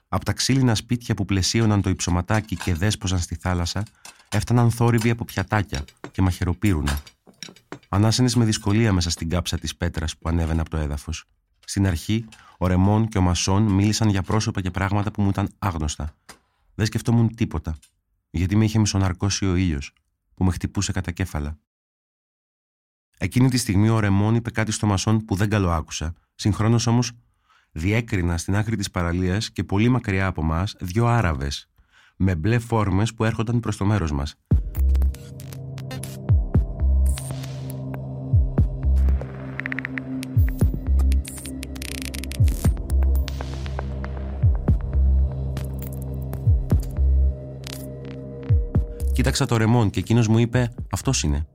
Από 0.08 0.26
τα 0.26 0.34
ξύλινα 0.34 0.76
σπίτια 0.76 1.16
που 1.16 1.26
πλαισίωναν 1.26 1.82
το 1.82 1.90
υψωματάκι 1.90 2.56
και 2.56 2.74
δέσποζαν 2.74 3.20
στη 3.20 3.36
θάλασσα, 3.36 3.84
έφταναν 4.30 4.72
θόρυβοι 4.72 5.10
από 5.10 5.26
πιατάκια 5.26 5.84
και 6.12 6.22
μαχαιροπύρουνα. 6.22 7.02
Ανάσαινες 7.90 8.36
με 8.36 8.46
δυσκολία 8.46 8.94
μέσα 8.94 9.10
στην 9.10 9.30
κάψα 9.30 9.58
της 9.58 9.76
πέτρας 9.76 10.18
που 10.18 10.30
ανέβαινε 10.30 10.62
από 10.62 10.70
το 10.70 10.78
έδαφος. 10.78 11.26
Στην 11.66 11.88
αρχή, 11.88 12.26
ο 12.58 12.68
Ρεμόν 12.68 13.08
και 13.08 13.18
ο 13.18 13.22
Μασόν 13.22 13.64
μίλησαν 13.64 14.10
για 14.10 14.22
πρόσωπα 14.22 14.62
και 14.62 14.72
πράγματα 14.72 15.12
που 15.12 15.22
μου 15.22 15.30
ήταν 15.30 15.50
άγνωστα. 15.60 16.16
Δεν 16.76 16.86
σκεφτόμουν 16.86 17.36
τίποτα, 17.36 17.78
γιατί 18.30 18.56
με 18.56 18.66
είχε 18.66 18.80
μισοναρκώσει 18.80 19.46
ο 19.46 19.56
ήλιος, 19.56 19.94
που 20.34 20.44
με 20.44 20.52
χτυπούσε 20.52 20.92
κατά 20.92 21.12
κέφαλα. 21.12 21.58
Εκείνη 23.18 23.50
τη 23.50 23.58
στιγμή 23.58 23.90
ο 23.90 24.00
Ρεμόν 24.00 24.36
είπε 24.36 24.52
κάτι 24.52 24.72
στο 24.72 24.88
Μασόν 24.88 25.26
που 25.26 25.36
δεν 25.36 25.50
καλοάκουσα, 25.50 26.14
συγχρόνως 26.36 26.88
όμως 26.88 27.12
διέκρινα 27.78 28.38
στην 28.38 28.56
άκρη 28.56 28.76
της 28.76 28.92
παραλίας 28.92 29.52
και 29.52 29.64
πολύ 29.64 29.90
μακριά 29.90 30.26
από 30.28 30.44
μας 30.44 30.76
δυο 30.80 31.06
Άραβες, 31.06 31.70
με 32.18 32.36
μπλε 32.36 32.60
φόρμες 32.60 33.14
που 33.14 33.24
έρχονταν 33.24 33.60
προς 33.60 33.78
το 33.78 33.86
μέρος 33.86 34.12
μας. 34.12 34.36
Κοίταξα 49.14 49.46
το 49.46 49.58
ρεμόν 49.58 49.90
και 49.90 50.00
εκείνος 50.00 50.28
μου 50.28 50.38
είπε: 50.38 50.74
Αυτός 50.92 51.24
είναι. 51.24 51.48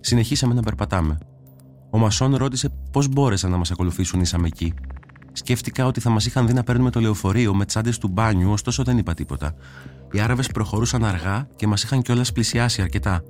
Συνεχίσαμε 0.00 0.54
να 0.54 0.62
περπατάμε. 0.62 1.18
Ο 1.90 1.98
Μασόν 1.98 2.34
ρώτησε 2.34 2.68
πώς 2.90 3.08
μπόρεσαν 3.08 3.50
να 3.50 3.56
μας 3.56 3.70
ακολουθήσουν 3.70 4.20
ήσαμε 4.20 4.46
εκεί. 4.46 4.74
Σκέφτηκα 5.36 5.86
ότι 5.86 6.00
θα 6.00 6.10
μας 6.10 6.26
είχαν 6.26 6.46
δει 6.46 6.52
να 6.52 6.62
παίρνουμε 6.62 6.90
το 6.90 7.00
λεωφορείο 7.00 7.54
με 7.54 7.64
τσάντες 7.64 7.98
του 7.98 8.08
μπάνιου, 8.08 8.50
ωστόσο 8.50 8.82
δεν 8.82 8.98
είπα 8.98 9.14
τίποτα. 9.14 9.54
Οι 10.12 10.20
Άραβες 10.20 10.46
προχωρούσαν 10.46 11.04
αργά 11.04 11.48
και 11.56 11.66
μας 11.66 11.82
είχαν 11.82 12.02
κιόλας 12.02 12.32
πλησιάσει 12.32 12.82
αρκετά. 12.82 13.22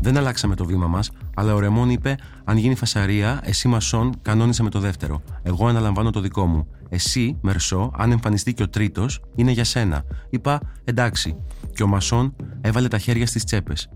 Δεν 0.00 0.16
αλλάξαμε 0.16 0.54
το 0.54 0.64
βήμα 0.64 0.86
μας, 0.86 1.10
αλλά 1.34 1.54
ο 1.54 1.58
Ρεμόν 1.58 1.90
είπε: 1.90 2.16
Αν 2.44 2.56
γίνει 2.56 2.74
φασαρία, 2.74 3.40
εσύ 3.44 3.68
Μασόν 3.68 4.14
κανόνισε 4.22 4.62
με 4.62 4.70
το 4.70 4.78
δεύτερο. 4.78 5.22
Εγώ 5.42 5.66
αναλαμβάνω 5.66 6.10
το 6.10 6.20
δικό 6.20 6.46
μου. 6.46 6.66
Εσύ, 6.88 7.38
Μερσό, 7.40 7.90
αν 7.96 8.10
εμφανιστεί 8.10 8.54
και 8.54 8.62
ο 8.62 8.68
τρίτος, 8.68 9.20
είναι 9.34 9.50
για 9.50 9.64
σένα. 9.64 10.04
Είπα: 10.30 10.60
Εντάξει. 10.84 11.36
Και 11.72 11.82
ο 11.82 11.86
Μασόν 11.86 12.36
έβαλε 12.60 12.88
τα 12.88 12.98
χέρια 12.98 13.26
στις 13.26 13.44
τσέπες. 13.44 13.88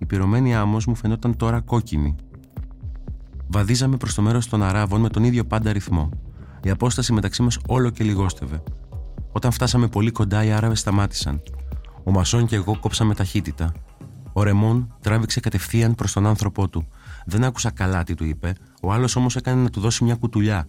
Η 0.00 0.06
πυρωμένη 0.06 0.54
άμμος 0.54 0.86
μου 0.86 0.94
φαινόταν 0.94 1.36
τώρα 1.36 1.60
κόκκινη. 1.60 2.14
Βαδίζαμε 3.46 3.96
προς 3.96 4.14
το 4.14 4.22
μέρος 4.22 4.48
των 4.48 4.62
Αράβων 4.62 5.00
με 5.00 5.08
τον 5.08 5.24
ίδιο 5.24 5.44
πάντα 5.44 5.72
ρυθμό. 5.72 6.08
Η 6.62 6.70
απόσταση 6.70 7.12
μεταξύ 7.12 7.42
μας 7.42 7.58
όλο 7.66 7.90
και 7.90 8.04
λιγόστευε. 8.04 8.62
Όταν 9.32 9.50
φτάσαμε 9.50 9.88
πολύ 9.88 10.10
κοντά, 10.10 10.44
οι 10.44 10.50
Άραβες 10.50 10.78
σταμάτησαν. 10.78 11.42
Ο 12.04 12.10
Μασόν 12.10 12.46
και 12.46 12.56
εγώ 12.56 12.78
κόψαμε 12.78 13.14
ταχύτητα. 13.14 13.72
Ο 14.32 14.42
Ρεμόν 14.42 14.94
τράβηξε 15.00 15.40
κατευθείαν 15.40 15.94
προς 15.94 16.12
τον 16.12 16.26
άνθρωπό 16.26 16.68
του. 16.68 16.86
Δεν 17.26 17.44
άκουσα 17.44 17.70
καλά 17.70 18.04
τι 18.04 18.14
του 18.14 18.24
είπε, 18.24 18.52
ο 18.82 18.92
άλλος 18.92 19.16
όμως 19.16 19.36
έκανε 19.36 19.62
να 19.62 19.70
του 19.70 19.80
δώσει 19.80 20.04
μια 20.04 20.14
κουτουλιά. 20.14 20.68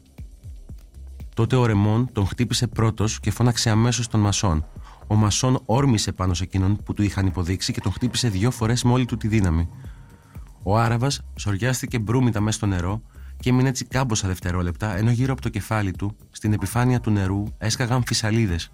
Τότε 1.35 1.55
ο 1.55 1.65
Ρεμόν 1.65 2.09
τον 2.11 2.27
χτύπησε 2.27 2.67
πρώτος 2.67 3.19
και 3.19 3.31
φώναξε 3.31 3.69
αμέσως 3.69 4.07
τον 4.07 4.19
Μασόν. 4.19 4.65
Ο 5.11 5.15
Μασόν 5.15 5.61
όρμησε 5.65 6.11
πάνω 6.11 6.33
σε 6.33 6.43
εκείνον 6.43 6.77
που 6.83 6.93
του 6.93 7.03
είχαν 7.03 7.25
υποδείξει 7.25 7.73
και 7.73 7.81
τον 7.81 7.91
χτύπησε 7.91 8.29
δύο 8.29 8.51
φορές 8.51 8.83
με 8.83 8.91
όλη 8.91 9.05
του 9.05 9.17
τη 9.17 9.27
δύναμη. 9.27 9.69
Ο 10.63 10.77
Άραβας 10.77 11.21
σοριάστηκε 11.35 11.99
μπρούμητα 11.99 12.39
μέσα 12.39 12.57
στο 12.57 12.65
νερό 12.65 13.01
και 13.39 13.49
έμεινε 13.49 13.69
έτσι 13.69 13.85
κάμποσα 13.85 14.27
δευτερόλεπτα, 14.27 14.97
ενώ 14.97 15.11
γύρω 15.11 15.33
από 15.33 15.41
το 15.41 15.49
κεφάλι 15.49 15.91
του, 15.91 16.15
στην 16.31 16.53
επιφάνεια 16.53 16.99
του 16.99 17.11
νερού, 17.11 17.43
έσκαγαν 17.57 18.03
φυσαλίδες. 18.05 18.69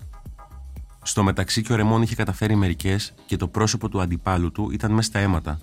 Στο 1.01 1.23
μεταξύ 1.23 1.61
και 1.61 1.73
ο 1.73 1.75
Ρεμόν 1.75 2.01
είχε 2.01 2.15
καταφέρει 2.15 2.55
μερικές 2.55 3.13
και 3.25 3.37
το 3.37 3.47
πρόσωπο 3.47 3.89
του 3.89 4.01
αντιπάλου 4.01 4.51
του 4.51 4.69
ήταν 4.71 4.91
μέσα 4.91 5.09
στα 5.09 5.19
αίματα. 5.19 5.59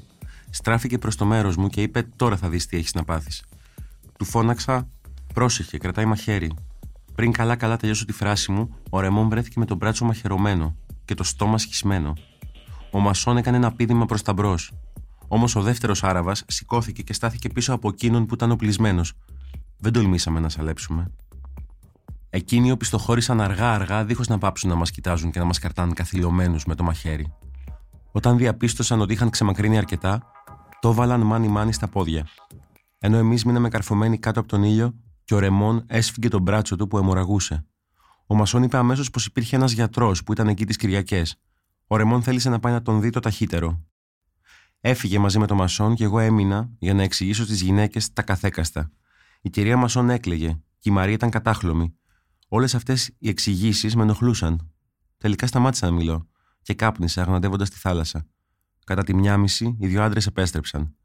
Στράφηκε 0.50 0.98
προς 0.98 1.16
το 1.16 1.24
μέρος 1.24 1.56
μου 1.56 1.68
και 1.68 1.82
είπε: 1.82 2.02
Τώρα 2.16 2.36
θα 2.36 2.48
δεις 2.48 2.66
τι 2.66 2.76
έχεις 2.76 2.94
να 2.94 3.04
πάθεις. 3.04 3.42
Του 4.18 4.24
φώναξα: 4.24 4.88
Πρόσεχε, 5.34 5.78
κρατάει 5.78 6.04
μαχαίρι. 6.04 6.50
Πριν 7.14 7.32
καλά-καλά 7.32 7.76
τελειώσω 7.76 8.04
τη 8.04 8.12
φράση 8.12 8.52
μου, 8.52 8.74
ο 8.90 9.00
Ρεμόν 9.00 9.28
βρέθηκε 9.28 9.58
με 9.58 9.64
τον 9.64 9.76
μπράτσο 9.76 10.04
μαχαιρωμένο 10.04 10.76
και 11.04 11.14
το 11.14 11.24
στόμα 11.24 11.58
σχισμένο. 11.58 12.12
Ο 12.90 12.98
Μασόν 12.98 13.36
έκανε 13.36 13.56
ένα 13.56 13.72
πίδημα 13.72 14.06
προς 14.06 14.22
τα 14.22 14.32
μπρος. 14.32 14.72
Όμως 15.28 15.56
ο 15.56 15.62
δεύτερος 15.62 16.04
Άραβας 16.04 16.44
σηκώθηκε 16.46 17.02
και 17.02 17.12
στάθηκε 17.12 17.48
πίσω 17.48 17.72
από 17.72 17.88
εκείνον 17.88 18.26
που 18.26 18.34
ήταν 18.34 18.50
οπλισμένος. 18.50 19.12
Δεν 19.78 19.92
τολμήσαμε 19.92 20.40
να 20.40 20.48
σαλέψουμε. 20.48 21.10
Εκείνοι 22.30 22.70
οπισθοχώρησαν 22.70 23.40
αργά-αργά, 23.40 24.04
δίχως 24.04 24.28
να 24.28 24.38
πάψουν 24.38 24.70
να 24.70 24.74
μας 24.74 24.90
κοιτάζουν 24.90 25.30
και 25.30 25.38
να 25.38 25.44
μας 25.44 25.58
καρτάνε 25.58 25.92
καθυλωμένους 25.92 26.64
με 26.64 26.74
το 26.74 26.82
μαχαίρι. 26.82 27.32
Όταν 28.12 28.36
διαπίστωσαν 28.36 29.00
ότι 29.00 29.12
είχαν 29.12 29.30
ξεμακρύνει 29.30 29.78
αρκετά, 29.78 30.22
το 30.80 30.92
βάλαν 30.92 31.20
μάνι-μάνι 31.20 31.72
στα 31.72 31.88
πόδια. 31.88 32.26
Ενώ 32.98 33.16
εμείς 33.16 33.44
μείναμε 33.44 33.68
καρφωμένοι 33.68 34.18
κάτω 34.18 34.40
από 34.40 34.48
τον 34.48 34.62
ήλιο 34.62 34.94
και 35.24 35.34
ο 35.34 35.38
Ρεμόν 35.38 35.84
έσφυγε 35.86 36.28
τον 36.28 36.42
μπράτσο 36.42 36.76
του 36.76 36.86
που 36.86 36.98
αιμορραγούσε. 36.98 37.66
Ο 38.26 38.34
Μασόν 38.34 38.62
είπε 38.62 38.76
αμέσως 38.76 39.10
πως 39.10 39.26
υπήρχε 39.26 39.56
ένας 39.56 39.72
γιατρός 39.72 40.22
που 40.22 40.32
ήταν 40.32 40.48
εκεί 40.48 40.64
τις 40.64 40.76
Κυριακές. 40.76 41.40
Ο 41.86 41.96
Ρεμόν 41.96 42.22
θέλησε 42.22 42.50
να 42.50 42.60
πάει 42.60 42.72
να 42.72 42.82
τον 42.82 43.00
δει 43.00 43.10
το 43.10 43.20
ταχύτερο. 43.20 43.84
Έφυγε 44.80 45.18
μαζί 45.18 45.38
με 45.38 45.46
τον 45.46 45.56
Μασόν 45.56 45.94
και 45.94 46.04
εγώ 46.04 46.18
έμεινα 46.18 46.70
για 46.78 46.94
να 46.94 47.02
εξηγήσω 47.02 47.44
στις 47.44 47.60
γυναίκες 47.60 48.12
τα 48.12 48.22
καθέκαστα. 48.22 48.90
Η 49.40 49.50
κυρία 49.50 49.76
Μασόν 49.76 50.10
έκλαιγε 50.10 50.58
και 50.78 50.90
η 50.90 50.92
Μαρία 50.92 51.14
ήταν 51.14 51.30
κατάχλωμη. 51.30 51.94
Όλες 52.48 52.74
αυτές 52.74 53.10
οι 53.18 53.28
εξηγήσεις 53.28 53.96
με 53.96 54.02
ενοχλούσαν. 54.02 54.72
Τελικά 55.18 55.46
σταμάτησα 55.46 55.86
να 55.86 55.92
μιλώ 55.92 56.28
και 56.62 56.74
κάπνισα 56.74 57.22
αγναντεύοντας 57.22 57.70
τη 57.70 57.78
θάλασσα. 57.78 58.26
Κατά 58.84 59.04
τη 59.04 59.14
μια 59.14 59.36
μισή, 59.36 59.76
οι 59.78 59.86
δύο 59.86 60.02
άντρες 60.02 60.26
επέστρεψαν. 60.26 60.96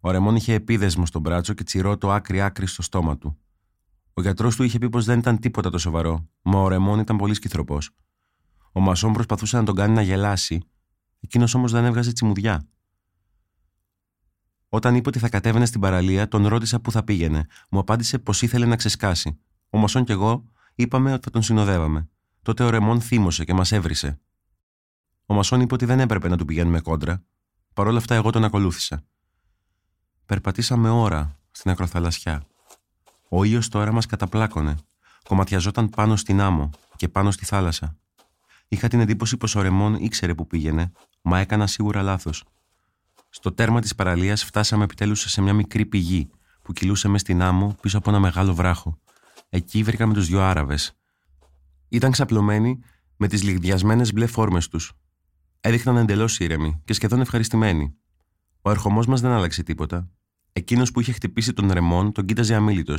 Ο 0.00 0.10
Ρεμόν 0.10 0.36
είχε 0.36 0.52
επίδεσμο 0.52 1.06
στον 1.06 1.20
μπράτσο 1.20 1.54
και 1.54 1.64
τσιρό 1.64 1.98
το 1.98 2.12
άκρη-άκρη 2.12 2.66
στο 2.66 2.82
στόμα 2.82 3.18
του. 3.18 3.38
Ο 4.18 4.20
γιατρός 4.20 4.56
του 4.56 4.62
είχε 4.62 4.78
πει 4.78 4.88
πως 4.88 5.04
δεν 5.04 5.18
ήταν 5.18 5.38
τίποτα 5.38 5.70
το 5.70 5.78
σοβαρό, 5.78 6.28
μα 6.42 6.60
ο 6.60 6.68
Ρεμόν 6.68 6.98
ήταν 6.98 7.16
πολύ 7.16 7.34
σκυθροπός. 7.34 7.90
Ο 8.72 8.80
Μασόν 8.80 9.12
προσπαθούσε 9.12 9.56
να 9.56 9.64
τον 9.64 9.74
κάνει 9.74 9.94
να 9.94 10.02
γελάσει, 10.02 10.62
εκείνος 11.20 11.54
όμως 11.54 11.72
δεν 11.72 11.84
έβγαζε 11.84 12.12
τσιμουδιά. 12.12 12.68
Όταν 14.68 14.94
είπε 14.94 15.08
ότι 15.08 15.18
θα 15.18 15.28
κατέβαινε 15.28 15.66
στην 15.66 15.80
παραλία, 15.80 16.28
τον 16.28 16.46
ρώτησα 16.46 16.80
πού 16.80 16.90
θα 16.90 17.04
πήγαινε. 17.04 17.46
Μου 17.70 17.78
απάντησε 17.78 18.18
πως 18.18 18.42
ήθελε 18.42 18.66
να 18.66 18.76
ξεσκάσει. 18.76 19.40
Ο 19.70 19.78
Μασόν 19.78 20.04
και 20.04 20.12
εγώ 20.12 20.44
είπαμε 20.74 21.12
ότι 21.12 21.24
θα 21.24 21.30
τον 21.30 21.42
συνοδεύαμε. 21.42 22.08
Τότε 22.42 22.64
ο 22.64 22.70
Ρεμόν 22.70 23.00
θύμωσε 23.00 23.44
και 23.44 23.54
μας 23.54 23.72
έβρισε. 23.72 24.20
Ο 25.26 25.34
Μασόν 25.34 25.60
είπε 25.60 25.74
ότι 25.74 25.84
δεν 25.84 26.00
έπρεπε 26.00 26.28
να 26.28 26.36
του 26.36 26.44
πηγαίνουμε 26.44 26.80
κόντρα. 26.80 27.24
Παρ' 27.74 27.86
όλα 27.86 27.98
αυτά, 27.98 28.14
εγώ 28.14 28.30
τον 28.30 28.44
ακολούθησα. 28.44 29.04
Περπατήσαμε 30.26 30.88
ώρα 30.88 31.40
στην 31.50 31.70
ακροθαλασσιά. 31.70 32.46
Ο 33.28 33.44
ήλιος 33.44 33.68
τώρα 33.68 33.92
μας 33.92 34.06
καταπλάκωνε. 34.06 34.74
Κομματιαζόταν 35.22 35.90
πάνω 35.90 36.16
στην 36.16 36.40
άμμο 36.40 36.70
και 36.96 37.08
πάνω 37.08 37.30
στη 37.30 37.44
θάλασσα. 37.44 37.96
Είχα 38.68 38.88
την 38.88 39.00
εντύπωση 39.00 39.36
πως 39.36 39.54
ο 39.54 39.62
Ρεμόν 39.62 39.94
ήξερε 39.94 40.34
που 40.34 40.46
πήγαινε, 40.46 40.92
μα 41.22 41.38
έκανα 41.38 41.66
σίγουρα 41.66 42.02
λάθος. 42.02 42.44
Στο 43.28 43.52
τέρμα 43.52 43.80
της 43.80 43.94
παραλίας 43.94 44.44
φτάσαμε 44.44 44.84
επιτέλους 44.84 45.20
σε 45.20 45.40
μια 45.40 45.52
μικρή 45.52 45.86
πηγή 45.86 46.30
που 46.62 46.72
κυλούσε 46.72 47.08
μες 47.08 47.20
στην 47.20 47.42
άμμο 47.42 47.76
πίσω 47.80 47.98
από 47.98 48.10
ένα 48.10 48.18
μεγάλο 48.18 48.54
βράχο. 48.54 48.98
Εκεί 49.48 49.82
βρήκαμε 49.82 50.14
τους 50.14 50.26
δυο 50.26 50.40
Άραβες. 50.40 50.92
Ήταν 51.88 52.10
ξαπλωμένοι 52.10 52.80
με 53.16 53.28
τις 53.28 53.42
λιγδιασμένες 53.42 54.12
μπλε 54.12 54.26
φόρμες 54.26 54.68
τους. 54.68 54.92
Έδειχναν 55.60 55.96
εντελώς 55.96 56.38
ήρεμοι 56.38 56.82
και 56.84 56.92
σχεδόν 56.92 57.20
ευχαριστημένοι. 57.20 57.94
Ο 58.62 58.70
ερχομός 58.70 59.06
μας 59.06 59.20
δεν 59.20 59.30
άλλαξε 59.30 59.62
τίποτα. 59.62 60.08
Εκείνος 60.52 60.90
που 60.90 61.00
είχε 61.00 61.12
χτυπήσει 61.12 61.52
τον 61.52 61.72
Ρεμόν 61.72 62.12
τον 62.12 62.24
κοίταζε 62.24 62.54
αμήλυτο. 62.54 62.94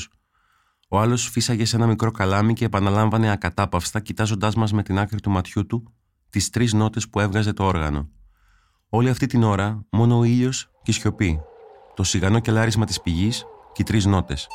Ο 0.91 1.00
άλλος 1.00 1.29
φύσαγε 1.29 1.65
σε 1.65 1.75
ένα 1.75 1.88
μικρό 1.88 2.12
καλάμι 2.12 2.53
και 2.53 2.65
επαναλάμβανε 2.65 3.31
ακατάπαυστα, 3.31 4.00
κοιτάζοντάς 4.00 4.55
μας 4.55 4.74
με 4.74 4.84
την 4.84 5.00
άκρη 5.00 5.19
του 5.19 5.29
ματιού 5.29 5.65
του 5.65 5.93
τις 6.29 6.50
τρεις 6.50 6.74
νότες 6.74 7.10
που 7.10 7.19
έβγαζε 7.19 7.53
το 7.53 7.65
όργανο. 7.65 8.10
Όλη 8.89 9.10
αυτή 9.10 9.25
την 9.25 9.43
ώρα 9.43 9.86
μόνο 9.91 10.17
ο 10.17 10.24
ήλιος 10.24 10.72
και 10.84 10.91
η 10.91 10.93
σιωπή, 10.93 11.39
το 11.96 12.03
σιγανό 12.03 12.39
κελάρισμα 12.39 12.86
της 12.86 13.01
πηγής 13.01 13.46
και 13.74 13.81
οι 13.81 13.86
τρεις 13.86 14.05
νότες. 14.05 14.48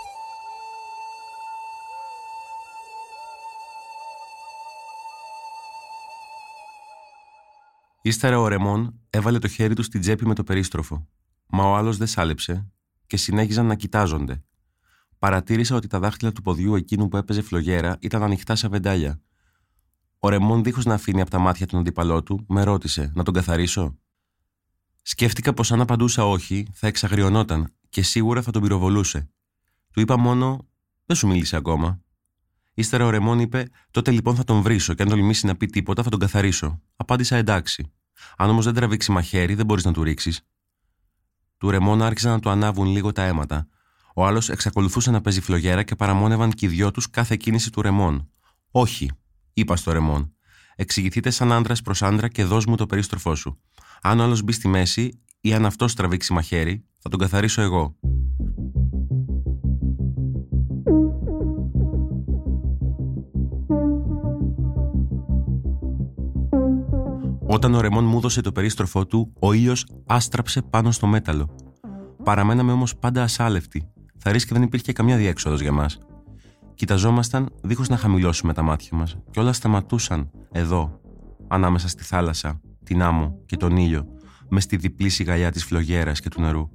Ύστερα 8.03 8.41
ο 8.41 8.49
Ρεμόν 8.49 9.01
έβαλε 9.11 9.39
το 9.39 9.49
χέρι 9.49 9.75
του 9.75 9.83
στην 9.83 10.01
τσέπη 10.01 10.27
με 10.27 10.35
το 10.35 10.45
περίστροφο. 10.45 11.07
Μα 11.47 11.65
ο 11.65 11.75
άλλος 11.75 11.97
δεν 11.97 12.07
σάλεψε 12.07 12.73
και 13.07 13.17
συνέχιζαν 13.17 13.67
να 13.67 13.75
κοιτάζονται. 13.75 14.43
Παρατήρησα 15.19 15.77
ότι 15.77 15.87
τα 15.87 15.99
δάχτυλα 15.99 16.33
του 16.33 16.43
ποδιού 16.43 16.75
εκείνου 16.75 17.09
που 17.09 17.17
έπαιζε 17.17 17.43
φλογέρα 17.43 17.97
ήταν 18.01 18.23
ανοιχτά 18.23 18.57
σε 18.57 18.69
βεντάλια. 18.69 19.21
Ο 20.19 20.29
Ρεμόν, 20.29 20.63
δίχως 20.63 20.85
να 20.85 20.95
αφήνει 20.95 21.21
από 21.21 21.31
τα 21.31 21.39
μάτια 21.39 21.67
τον 21.67 21.81
αντίπαλό 21.81 22.23
του, 22.23 22.45
με 22.49 22.63
ρώτησε 22.63 23.13
να 23.15 23.23
τον 23.23 23.35
καθαρίσω; 23.35 23.99
Σκέφτηκα 25.07 25.55
πως 25.55 25.73
αν 25.73 25.81
απαντούσα 25.81 26.27
όχι, 26.27 26.67
θα 26.73 26.87
εξαγριωνόταν 26.87 27.73
και 27.89 28.03
σίγουρα 28.03 28.43
θα 28.43 28.51
τον 28.51 28.63
πυροβολούσε. 28.63 29.29
Του 29.93 30.01
είπα 30.01 30.17
μόνο: 30.17 30.69
Δεν 31.07 31.17
σου 31.17 31.27
μίλησε 31.27 31.57
ακόμα. 31.57 32.03
Ύστερα 32.75 33.05
ο 33.05 33.11
Ρεμόν 33.11 33.39
είπε: 33.39 33.69
Τότε 33.91 34.11
λοιπόν 34.11 34.35
θα 34.35 34.45
τον 34.45 34.63
βρίσω 34.63 34.95
και 34.95 35.03
αν 35.03 35.09
τολμήσει 35.09 35.47
να 35.47 35.57
πει 35.57 35.67
τίποτα 35.67 36.03
θα 36.03 36.11
τον 36.11 36.19
καθαρίσω. 36.19 36.81
Απάντησα 36.97 37.37
εντάξει. 37.37 37.93
Αν 38.37 38.51
όμως 38.51 38.65
δεν 38.65 38.75
τραβήξει 38.75 39.13
μαχαίρι, 39.13 39.55
δεν 39.55 39.67
μπορείς 39.67 39.85
να 39.85 39.93
του 39.93 40.03
ρίξεις. 40.03 40.41
Του 41.59 41.71
Ρεμόν 41.71 42.03
άρχισαν 42.03 42.33
να 42.33 42.41
του 42.41 42.51
ανάβουν 42.51 42.87
λίγο 42.87 43.13
τα 43.13 43.23
αίματα. 43.23 43.69
Ο 44.17 44.27
άλλος 44.27 44.49
εξακολουθούσε 44.49 45.11
να 45.11 45.21
παίζει 45.21 45.41
φλογέρα 45.41 45.83
και 45.83 45.95
παραμόνευαν 45.95 46.51
και 46.51 46.67
οι 46.67 46.69
δυο 46.69 46.91
τους 46.91 47.11
κάθε 47.11 47.37
κίνηση 47.37 47.71
του 47.71 47.83
Ρεμόν. 47.83 48.31
Όχι, 48.71 49.11
είπα 49.53 49.77
στο 49.77 49.93
Ρεμόν. 49.93 50.35
Εξηγηθείτε 50.77 51.31
σαν 51.31 51.53
άντρας 51.53 51.83
προς 51.83 52.03
άντρα 52.03 52.29
και 52.29 52.45
δώσ' 52.45 52.67
μου 52.67 52.77
το 52.77 52.87
περίστροφό 52.87 53.35
σου. 53.35 53.61
Αν 54.03 54.21
ο 54.21 54.23
άλλος 54.23 54.43
μπει 54.43 54.53
στη 54.53 54.69
μέση 54.69 55.23
ή 55.41 55.55
αν 55.55 55.67
αυτός 55.67 55.95
τραβήξει 55.95 56.33
μαχαίρι, 56.33 56.85
θα 56.99 57.09
τον 57.09 57.19
καθαρίσω 57.19 57.63
εγώ. 57.63 57.97
Όταν 67.47 67.75
ο 67.75 67.81
Ρεμόν 67.81 68.05
μου 68.05 68.17
έδωσε 68.17 68.41
το 68.41 68.53
περίστροφό 68.53 69.07
του, 69.07 69.33
ο 69.39 69.53
ήλιος 69.53 69.87
άστραψε 70.07 70.63
πάνω 70.63 70.91
στο 70.91 71.07
μέταλλο. 71.07 71.55
Παραμέναμε 72.25 72.73
όμως 72.73 72.97
πάντα 72.97 73.23
ασάλευτοι. 73.23 73.94
Θα 74.27 74.33
ρίσκε 74.33 74.55
δεν 74.55 74.63
υπήρχε 74.63 74.93
καμιά 74.93 75.17
διέξοδος 75.17 75.61
για 75.61 75.73
μας. 75.73 75.99
Κοιταζόμασταν 76.75 77.49
δίχως 77.63 77.89
να 77.89 77.97
χαμηλώσουμε 77.97 78.53
τα 78.53 78.63
μάτια 78.63 78.97
μας, 78.97 79.19
και 79.31 79.41
όλα 79.41 79.53
σταματούσαν 79.53 80.31
εδώ, 80.53 81.01
ανάμεσα 81.49 81.89
στη 81.89 82.05
θάλασσα, 82.05 82.61
την 82.85 83.03
άμμο 83.03 83.39
και 83.47 83.57
τον 83.57 83.77
ήλιο, 83.77 84.07
μες 84.49 84.63
στη 84.63 84.77
διπλή 84.77 85.09
σιγαλιά 85.09 85.51
της 85.51 85.65
φλογέρας 85.65 86.21
και 86.21 86.29
του 86.29 86.41
νερού. 86.41 86.69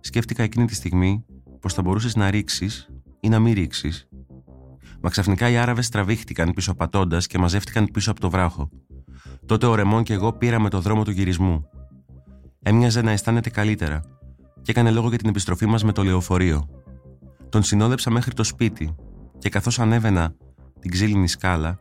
Σκέφτηκα 0.00 0.42
εκείνη 0.42 0.66
τη 0.66 0.74
στιγμή 0.74 1.24
πως 1.60 1.74
θα 1.74 1.82
μπορούσες 1.82 2.16
να 2.16 2.30
ρίξεις 2.30 2.88
ή 3.20 3.28
να 3.28 3.38
μην 3.38 3.54
ρίξεις. 3.54 4.08
Μα 5.00 5.10
ξαφνικά 5.10 5.50
οι 5.50 5.56
Άραβες 5.56 5.88
τραβήχτηκαν 5.88 6.52
πίσω 6.52 6.74
πατώντας 6.74 7.26
και 7.26 7.38
μαζεύτηκαν 7.38 7.88
πίσω 7.92 8.10
από 8.10 8.20
το 8.20 8.30
βράχο. 8.30 8.68
Τότε 9.46 9.66
ο 9.66 9.74
Ρεμόν 9.74 10.02
και 10.02 10.12
εγώ 10.12 10.32
πήραμε 10.32 10.68
το 10.68 10.80
δρόμο 10.80 11.04
του 11.04 11.10
γυρισμού. 11.10 11.64
Έμοιαζε 12.62 13.02
να 13.02 13.10
αισθάνεται 13.10 13.50
καλύτερα 13.50 14.19
και 14.62 14.70
έκανε 14.70 14.90
λόγο 14.90 15.08
για 15.08 15.18
την 15.18 15.28
επιστροφή 15.28 15.66
μας 15.66 15.84
με 15.84 15.92
το 15.92 16.02
λεωφορείο. 16.02 16.68
Τον 17.48 17.62
συνόδεψα 17.62 18.10
μέχρι 18.10 18.32
το 18.32 18.44
σπίτι 18.44 18.94
και 19.38 19.48
καθώς 19.48 19.78
ανέβαινα 19.78 20.34
την 20.80 20.90
ξύλινη 20.90 21.28
σκάλα, 21.28 21.78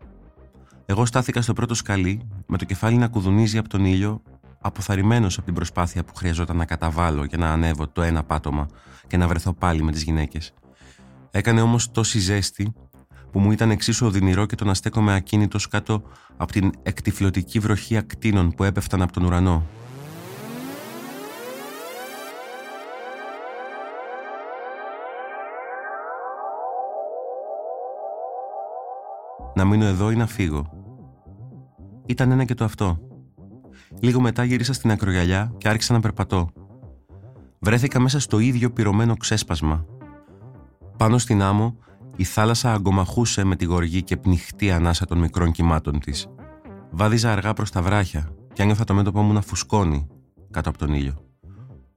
εγώ 0.86 1.06
στάθηκα 1.06 1.42
στο 1.42 1.54
πρώτο 1.54 1.74
σκαλί 1.74 2.28
με 2.48 2.58
το 2.58 2.66
κεφάλι 2.66 2.98
να 2.98 3.08
κουδουνίζει 3.08 3.58
από 3.58 3.70
τον 3.70 3.86
ήλιο, 3.86 4.22
αποθαρρυμένος 4.62 5.36
από 5.38 5.46
την 5.46 5.54
προσπάθεια 5.54 6.04
που 6.04 6.16
χρειαζόταν 6.16 6.58
να 6.58 6.66
καταβάλω 6.66 7.24
για 7.24 7.38
να 7.38 7.52
ανέβω 7.52 7.88
το 7.88 8.02
ένα 8.02 8.24
πάτωμα 8.24 8.68
και 9.08 9.18
να 9.18 9.28
βρεθώ 9.28 9.54
πάλι 9.54 9.84
με 9.84 9.92
τις 9.92 10.04
γυναίκες. 10.04 10.54
Έκανε 11.32 11.62
όμως 11.62 11.92
τόση 11.92 12.20
ζέστη 12.20 12.74
που 13.32 13.40
μου 13.40 13.52
ήταν 13.52 13.72
εξίσου 13.72 14.06
οδυνηρό 14.06 14.46
και 14.46 14.56
το 14.56 14.66
να 14.66 14.74
στέκομαι 14.74 15.16
ακίνητος 15.16 15.68
κάτω 15.68 16.04
από 16.38 16.52
την 16.52 16.72
εκτιφλωτική 16.84 17.60
βροχή 17.60 17.98
ακτίνων 17.98 18.52
που 18.52 18.64
έπεφταν 18.64 19.02
από 19.02 19.12
τον 19.12 19.24
ουρανό. 19.24 19.66
Να 29.60 29.66
μείνω 29.66 29.86
εδώ 29.86 30.12
ή 30.12 30.16
να 30.16 30.28
φύγω. 30.28 30.70
ήταν 32.06 32.32
ένα 32.32 32.44
και 32.44 32.54
το 32.54 32.64
αυτό. 32.64 33.00
Λίγο 34.00 34.22
μετά 34.22 34.44
γύρισα 34.44 34.74
στην 34.74 34.92
ακρογιαλιά 34.92 35.54
και 35.58 35.70
άρχισα 35.70 35.94
να 35.94 36.00
περπατώ. 36.00 36.50
Βρέθηκα 37.60 38.00
μέσα 38.00 38.20
στο 38.20 38.40
ίδιο 38.40 38.72
πυρωμένο 38.72 39.16
ξέσπασμα. 39.16 39.86
Πάνω 40.98 41.18
στην 41.18 41.42
άμμο, 41.42 41.78
η 42.16 42.24
θάλασσα 42.24 42.74
αγκομαχούσε 42.74 43.44
με 43.44 43.56
τη 43.56 43.66
γοργή 43.66 44.04
και 44.04 44.18
πνιχτή 44.18 44.72
ανάσα 44.72 45.06
των 45.06 45.18
μικρών 45.18 45.52
κυμάτων 45.52 46.00
της. 46.00 46.28
Βάδιζα 46.92 47.32
αργά 47.32 47.54
προς 47.54 47.72
τα 47.72 47.82
βράχια 47.82 48.30
και 48.54 48.62
άνιωθα 48.62 48.84
το 48.84 48.94
μέτωπό 48.94 49.22
μου 49.22 49.34
να 49.34 49.42
φουσκώνει 49.42 50.08
κάτω 50.52 50.70
από 50.70 50.78
τον 50.78 50.94
ήλιο. 50.94 51.24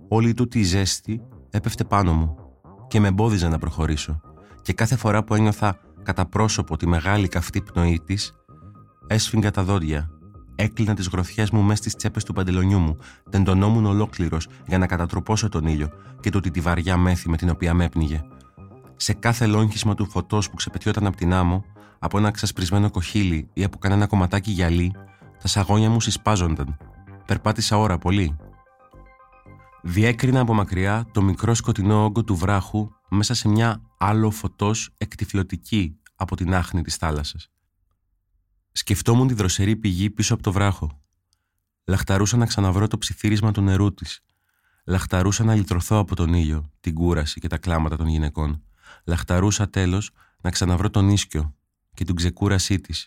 Όλη 0.08 0.34
τούτη 0.34 0.58
η 0.58 0.64
ζέστη 0.64 1.22
έπεφτε 1.50 1.84
πάνω 1.84 2.12
μου 2.12 2.36
και 2.88 3.00
με 3.00 3.08
εμπόδιζε 3.08 3.48
να 3.48 3.58
προχωρήσω. 3.58 4.20
Και 4.62 4.72
κάθε 4.72 4.96
φορά 4.96 5.24
που 5.24 5.34
ένιωθα 5.34 5.78
κατά 6.02 6.26
πρόσωπο 6.26 6.76
τη 6.76 6.86
μεγάλη 6.86 7.28
καυτή 7.28 7.62
πνοή 7.62 8.00
της, 8.04 8.34
έσφιγγα 9.06 9.50
τα 9.50 9.62
δόντια, 9.62 10.10
έκλεινα 10.54 10.94
τις 10.94 11.06
γροθιές 11.06 11.50
μου 11.50 11.62
μέσα 11.62 11.76
στις 11.76 11.96
τσέπες 11.96 12.24
του 12.24 12.32
παντελονιού 12.32 12.78
μου, 12.78 12.96
τεντωνόμουν 13.30 13.86
ολόκληρος 13.86 14.48
για 14.66 14.78
να 14.78 14.86
κατατροπώσω 14.86 15.48
τον 15.48 15.66
ήλιο 15.66 15.90
και 16.20 16.30
τούτη 16.30 16.50
τη 16.50 16.60
βαριά 16.60 16.96
μέθη 16.96 17.28
με 17.28 17.36
την 17.36 17.50
οποία 17.50 17.74
με 17.74 17.84
έπνιγε. 17.84 18.24
Σε 18.96 19.12
κάθε 19.12 19.46
λόγχισμα 19.46 19.94
του 19.94 20.10
φωτός 20.10 20.50
που 20.50 20.56
ξεπετιόταν 20.56 21.06
από 21.06 21.16
την 21.16 21.32
άμμο, 21.32 21.64
από 21.98 22.18
ένα 22.18 22.30
ξασπρισμένο 22.30 22.90
κοχύλι 22.90 23.48
ή 23.52 23.64
από 23.64 23.78
κανένα 23.78 24.06
κομματάκι 24.06 24.50
γυαλί, 24.50 24.92
τα 25.42 25.48
σαγόνια 25.48 25.90
μου 25.90 26.00
συσπάζονταν. 26.00 26.76
Περπάτησα 27.26 27.78
ώρα 27.78 27.98
πολύ. 27.98 28.36
Διέκρινα 29.82 30.40
από 30.40 30.54
μακριά 30.54 31.06
το 31.12 31.22
μικρό 31.22 31.54
σκοτεινό 31.54 32.04
όγκο 32.04 32.24
του 32.24 32.36
βράχου 32.36 32.90
μέσα 33.14 33.34
σε 33.34 33.48
μια 33.48 33.82
άλλο 33.98 34.30
φωτός 34.30 34.90
εκτιφλωτική 34.98 35.96
από 36.14 36.36
την 36.36 36.54
άχνη 36.54 36.82
της 36.82 36.96
θάλασσας. 36.96 37.50
Σκεφτόμουν 38.72 39.26
τη 39.26 39.34
δροσερή 39.34 39.76
πηγή 39.76 40.10
πίσω 40.10 40.34
από 40.34 40.42
το 40.42 40.52
βράχο. 40.52 41.02
Λαχταρούσα 41.84 42.36
να 42.36 42.46
ξαναβρω 42.46 42.86
το 42.86 42.98
ψιθύρισμα 42.98 43.52
του 43.52 43.60
νερού 43.60 43.94
της. 43.94 44.20
Λαχταρούσα 44.84 45.44
να 45.44 45.54
λυτρωθώ 45.54 45.98
από 45.98 46.16
τον 46.16 46.34
ήλιο, 46.34 46.70
την 46.80 46.94
κούραση 46.94 47.40
και 47.40 47.48
τα 47.48 47.58
κλάματα 47.58 47.96
των 47.96 48.06
γυναικών. 48.06 48.62
Λαχταρούσα 49.04 49.68
τέλος 49.68 50.10
να 50.40 50.50
ξαναβρω 50.50 50.90
τον 50.90 51.08
ίσκιο 51.08 51.54
και 51.94 52.04
την 52.04 52.14
ξεκούρασή 52.14 52.80
της. 52.80 53.06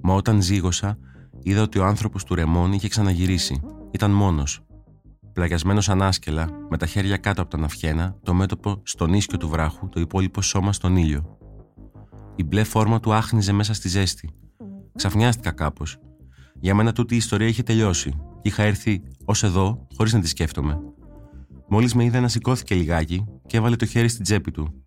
Μα 0.00 0.14
όταν 0.14 0.42
ζήγωσα, 0.42 0.98
είδα 1.42 1.62
ότι 1.62 1.78
ο 1.78 1.84
άνθρωπος 1.84 2.24
του 2.24 2.34
Ρεμόν 2.34 2.72
είχε 2.72 2.88
ξαναγυρίσει. 2.88 3.60
Ήταν 3.90 4.10
μόνος. 4.10 4.60
Πλαγιασμένος 5.32 5.88
ανάσκελα, 5.88 6.48
με 6.70 6.76
τα 6.76 6.86
χέρια 6.86 7.16
κάτω 7.16 7.42
από 7.42 7.50
τα 7.50 7.58
ναυκένα, 7.58 8.16
το 8.22 8.34
μέτωπο 8.34 8.80
στον 8.84 9.12
ίσκιο 9.12 9.38
του 9.38 9.48
βράχου, 9.48 9.88
το 9.88 10.00
υπόλοιπο 10.00 10.42
σώμα 10.42 10.72
στον 10.72 10.96
ήλιο. 10.96 11.38
Η 12.36 12.44
μπλε 12.44 12.64
φόρμα 12.64 13.00
του 13.00 13.12
άχνιζε 13.12 13.52
μέσα 13.52 13.74
στη 13.74 13.88
ζέστη. 13.88 14.30
Ξαφνιάστηκα 14.94 15.50
κάπως. 15.52 15.98
Για 16.60 16.74
μένα 16.74 16.92
τούτη 16.92 17.14
η 17.14 17.16
ιστορία 17.16 17.46
είχε 17.46 17.62
τελειώσει. 17.62 18.20
Είχα 18.42 18.62
έρθει 18.62 19.02
ως 19.24 19.42
εδώ, 19.42 19.86
χωρίς 19.96 20.12
να 20.12 20.20
τη 20.20 20.28
σκέφτομαι. 20.28 20.80
Μόλις 21.68 21.94
με 21.94 22.04
είδε 22.04 22.20
να 22.20 22.28
σηκώθηκε 22.28 22.74
λιγάκι 22.74 23.24
και 23.46 23.56
έβαλε 23.56 23.76
το 23.76 23.86
χέρι 23.86 24.08
στην 24.08 24.24
τσέπη 24.24 24.50
του. 24.50 24.82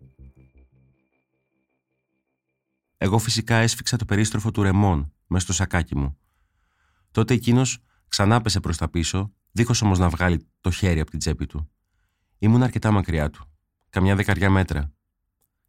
Εγώ 2.96 3.18
φυσικά 3.18 3.56
έσφιξα 3.56 3.96
το 3.96 4.04
περίστροφο 4.04 4.50
του 4.50 4.62
ρεμόν 4.62 5.12
μέσα 5.26 5.44
στο 5.44 5.52
σακάκι 5.52 5.96
μου. 5.96 6.16
Τότε 7.12 7.34
εκείνος 7.34 7.78
ξανά 8.08 8.40
πέσε 8.40 8.60
προς 8.60 8.76
τα 8.76 8.88
πίσω, 8.88 9.32
δίχως 9.52 9.82
όμως 9.82 9.98
να 9.98 10.08
βγάλει 10.08 10.46
το 10.60 10.70
χέρι 10.70 11.00
από 11.00 11.10
την 11.10 11.18
τσέπη 11.18 11.46
του. 11.46 11.70
Ήμουν 12.38 12.62
αρκετά 12.62 12.90
μακριά 12.90 13.30
του, 13.30 13.44
καμιά 13.90 14.16
δεκαριά 14.16 14.50
μέτρα. 14.50 14.92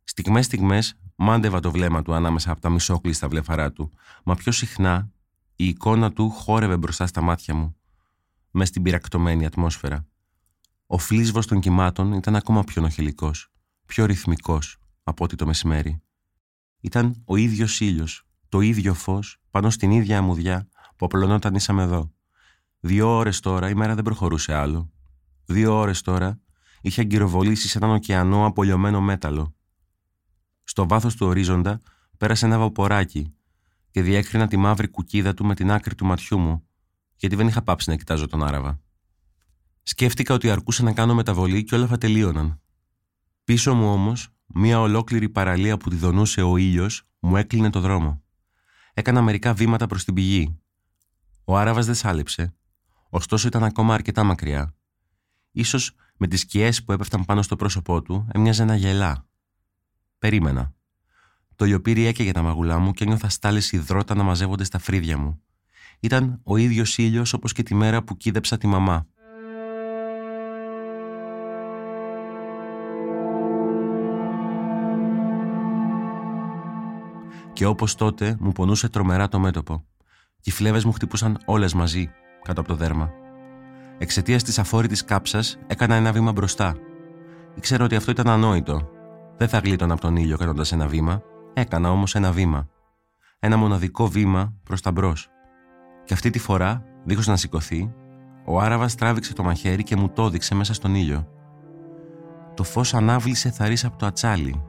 Στιγμές 0.04 0.46
στιγμές 0.46 0.96
μάντευα 1.16 1.60
το 1.60 1.72
βλέμμα 1.72 2.02
του 2.02 2.14
ανάμεσα 2.14 2.52
από 2.52 2.62
τα 2.62 2.70
μισόκλειστα 2.70 3.27
βλεφαρά 3.27 3.72
του, 3.72 3.92
μα 4.24 4.36
πιο 4.36 4.51
συχνά 4.51 5.12
η 5.56 5.68
εικόνα 5.68 6.12
του 6.12 6.29
χόρευε 6.29 6.77
μπροστά 6.77 7.08
στα 7.08 7.22
μάτια 7.22 7.53
μου, 7.53 7.75
μες 8.51 8.68
στην 8.68 8.82
πυρακτωμένη 8.82 9.46
ατμόσφαιρα. 9.46 10.08
Ο 10.88 10.98
φλίσβος 10.98 11.48
των 11.48 11.60
κυμάτων 11.60 12.14
ήταν 12.14 12.36
ακόμα 12.36 12.64
πιο 12.64 12.82
νοχελικός, 12.82 13.51
πιο 13.86 14.06
ρυθμικός 14.06 14.77
από 15.03 15.24
ό,τι 15.24 15.36
το 15.36 15.46
μεσημέρι. 15.46 16.01
Ήταν 16.79 17.22
ο 17.25 17.36
ίδιος 17.36 17.79
ήλιος, 17.79 18.25
το 18.50 18.60
ίδιο 18.60 18.94
φως, 18.94 19.38
πάνω 19.51 19.70
στην 19.70 19.92
ίδια 19.92 20.18
αμμουδιά 20.18 20.68
που 21.03 21.09
απλωνόταν 21.16 21.55
ήσαμε 21.55 21.83
εδώ. 21.83 22.13
Δύο 22.79 23.09
ώρες 23.09 23.39
τώρα 23.39 23.70
η 23.70 23.74
μέρα 23.74 23.96
δεν 23.96 24.03
προχωρούσε 24.03 24.53
άλλο. 24.53 24.92
Δύο 25.46 25.77
ώρες 25.77 26.01
τώρα 26.01 26.39
είχε 26.81 27.01
αγκυροβολήσει 27.01 27.68
σε 27.68 27.77
έναν 27.77 27.89
ωκεανό 27.89 28.46
απολυωμένο 28.46 29.01
μέταλλο. 29.01 29.55
Στο 30.63 30.87
βάθος 30.87 31.16
του 31.16 31.25
ορίζοντα 31.25 31.79
πέρασε 32.18 32.46
ένα 32.46 32.59
βαποράκι 32.59 33.33
και 33.92 34.01
διέκρινα 34.01 34.48
τη 34.48 34.57
μαύρη 34.57 34.87
κουκίδα 34.87 35.33
του 35.33 35.46
με 35.46 35.55
την 35.55 35.72
άκρη 35.72 35.96
του 35.96 36.05
ματιού 36.05 36.37
μου, 36.37 36.68
γιατί 37.16 37.35
δεν 37.35 37.48
είχα 37.48 37.61
πάψει 37.61 37.89
να 37.89 37.96
κοιτάζω 37.96 38.27
τον 38.27 38.44
Άραβα. 38.44 38.81
Σκέφτηκα 39.83 40.33
ότι 40.33 40.50
αρκούσε 40.50 40.83
να 40.83 40.94
κάνω 40.94 41.13
μεταβολή 41.13 41.63
και 41.63 41.75
όλα 41.75 41.87
θα 41.87 41.98
τελείωναν. 41.98 42.61
Πίσω 43.44 43.74
μου 43.74 43.92
όμως, 43.92 44.29
μία 44.46 44.79
ολόκληρη 44.79 45.29
παραλία 45.29 45.77
που 45.77 45.89
τη 45.89 45.96
δονούσε 45.96 46.42
ο 46.42 46.57
ήλιος 46.57 47.03
μου 47.20 47.37
έκλεινε 47.37 47.70
το 47.70 47.79
δρόμο. 47.79 48.22
Έκανα 48.94 49.22
μερικά 49.22 49.53
βήματα 49.53 49.87
προς 49.87 50.03
την 50.03 50.13
πηγή. 50.13 50.57
Ο 51.46 51.58
Άραβας 51.58 51.86
δεν 51.86 51.96
σάλεψε, 51.96 52.53
ωστόσο 53.10 53.48
ήταν 53.48 53.64
ακόμα 53.64 53.94
αρκετά 53.94 54.24
μακριά. 54.24 54.75
Ίσως 55.51 55.96
με 56.18 56.27
τις 56.27 56.40
σκιές 56.40 56.84
που 56.84 56.92
έπεφταν 56.92 57.25
πάνω 57.25 57.42
στο 57.42 57.56
πρόσωπό 57.56 58.01
του 58.01 58.27
έμοιαζε 58.32 58.64
ένα 58.64 58.75
γελά. 58.75 59.27
Περίμενα. 60.20 60.74
Το 61.56 61.66
λιοπύρι 61.66 62.06
έκαιγε 62.06 62.32
τα 62.32 62.42
μαγουλά 62.42 62.79
μου 62.79 62.92
και 62.92 63.03
ένιωθα 63.03 63.29
στάλε 63.29 63.62
υδρότα 63.72 64.16
να 64.16 64.24
μαζεύονται 64.24 64.64
στα 64.64 64.79
φρύδια 64.79 65.18
μου. 65.18 65.42
Ήταν 66.00 66.40
ο 66.44 66.58
ίδιος 66.58 66.98
ήλιος 66.98 67.34
όπως 67.34 67.53
και 67.53 67.64
τη 67.64 67.75
μέρα 67.75 68.03
που 68.03 68.18
κίδεψα 68.18 68.58
τη 68.58 68.68
μαμά. 68.68 69.08
Και 77.53 77.66
όπως 77.66 77.96
τότε 77.96 78.38
μου 78.40 78.51
πονούσε 78.51 78.90
τρομερά 78.90 79.27
το 79.27 79.40
μέτωπο. 79.40 79.86
Και 80.44 80.50
οι 80.50 80.53
φλέβες 80.53 80.86
μου 80.86 80.92
χτυπούσαν 80.92 81.38
όλες 81.46 81.74
μαζί 81.74 82.10
κάτω 82.42 82.60
από 82.60 82.70
το 82.70 82.75
δέρμα. 82.75 83.12
Εξαιτίας 83.98 84.44
της 84.44 84.60
αφόρητης 84.60 85.03
κάψας 85.03 85.58
έκανα 85.68 85.96
ένα 85.96 86.12
βήμα 86.12 86.32
μπροστά. 86.32 86.75
Ήξερα 87.56 87.84
ότι 87.84 87.96
αυτό 87.96 88.12
ήταν 88.12 88.29
ανόητο. 88.29 88.90
Δεν 89.38 89.48
θα 89.48 89.58
γλίτωνα 89.58 89.94
από 89.94 90.01
τον 90.01 90.16
ήλιο 90.16 90.38
κάνοντα 90.38 90.66
ένα 90.72 90.88
βήμα, 90.88 91.22
Έκανα 91.53 91.92
όμως 91.92 92.16
ένα 92.16 92.32
βήμα. 92.32 92.68
Ένα 93.40 93.58
μοναδικό 93.58 94.08
βήμα 94.08 94.53
προς 94.64 94.82
τα 94.82 94.92
μπρος. 94.92 95.29
Και 96.06 96.14
αυτή 96.14 96.29
τη 96.29 96.40
φορά, 96.40 96.84
δίχως 97.03 97.27
να 97.27 97.36
σηκωθεί, 97.36 97.94
ο 98.46 98.60
Άραβας 98.60 98.96
τράβηξε 98.96 99.34
το 99.34 99.44
μαχαίρι 99.44 99.84
και 99.84 99.96
μου 99.96 100.10
το 100.10 100.25
έδειξε 100.25 100.56
μέσα 100.56 100.74
στον 100.74 100.96
ήλιο. 100.96 101.27
Το 102.53 102.64
φως 102.64 102.94
ανάβλησε 102.94 103.50
θαρής 103.50 103.86
από 103.86 103.98
το 103.98 104.06
ατσάλι 104.06 104.64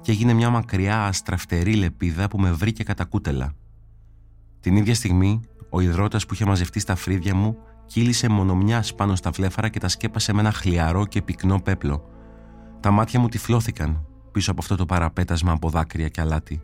και 0.00 0.12
έγινε 0.12 0.32
μια 0.32 0.50
μακριά 0.50 1.04
αστραφτερή 1.04 1.74
λεπίδα 1.74 2.28
που 2.28 2.38
με 2.38 2.52
βρήκε 2.52 2.82
κατά 2.82 3.04
κούτελα. 3.04 3.52
Την 4.66 4.76
ίδια 4.76 4.94
στιγμή, 4.94 5.40
ο 5.70 5.80
υδρότας 5.80 6.26
που 6.26 6.34
είχε 6.34 6.44
μαζευτεί 6.44 6.80
στα 6.80 6.94
φρύδια 6.94 7.34
μου 7.34 7.56
κύλησε 7.86 8.28
μονομιάς 8.28 8.94
πάνω 8.94 9.14
στα 9.14 9.30
βλέφαρα 9.30 9.68
και 9.68 9.80
τα 9.80 9.88
σκέπασε 9.88 10.32
με 10.32 10.40
ένα 10.40 10.52
χλιαρό 10.52 11.06
και 11.06 11.22
πυκνό 11.22 11.60
πέπλο. 11.60 12.04
Τα 12.80 12.90
μάτια 12.90 13.20
μου 13.20 13.28
τυφλώθηκαν 13.28 14.06
πίσω 14.32 14.50
από 14.50 14.60
αυτό 14.62 14.76
το 14.76 14.86
παραπέτασμα 14.86 15.52
από 15.52 15.68
δάκρυα 15.68 16.08
και 16.08 16.20
αλάτι. 16.20 16.60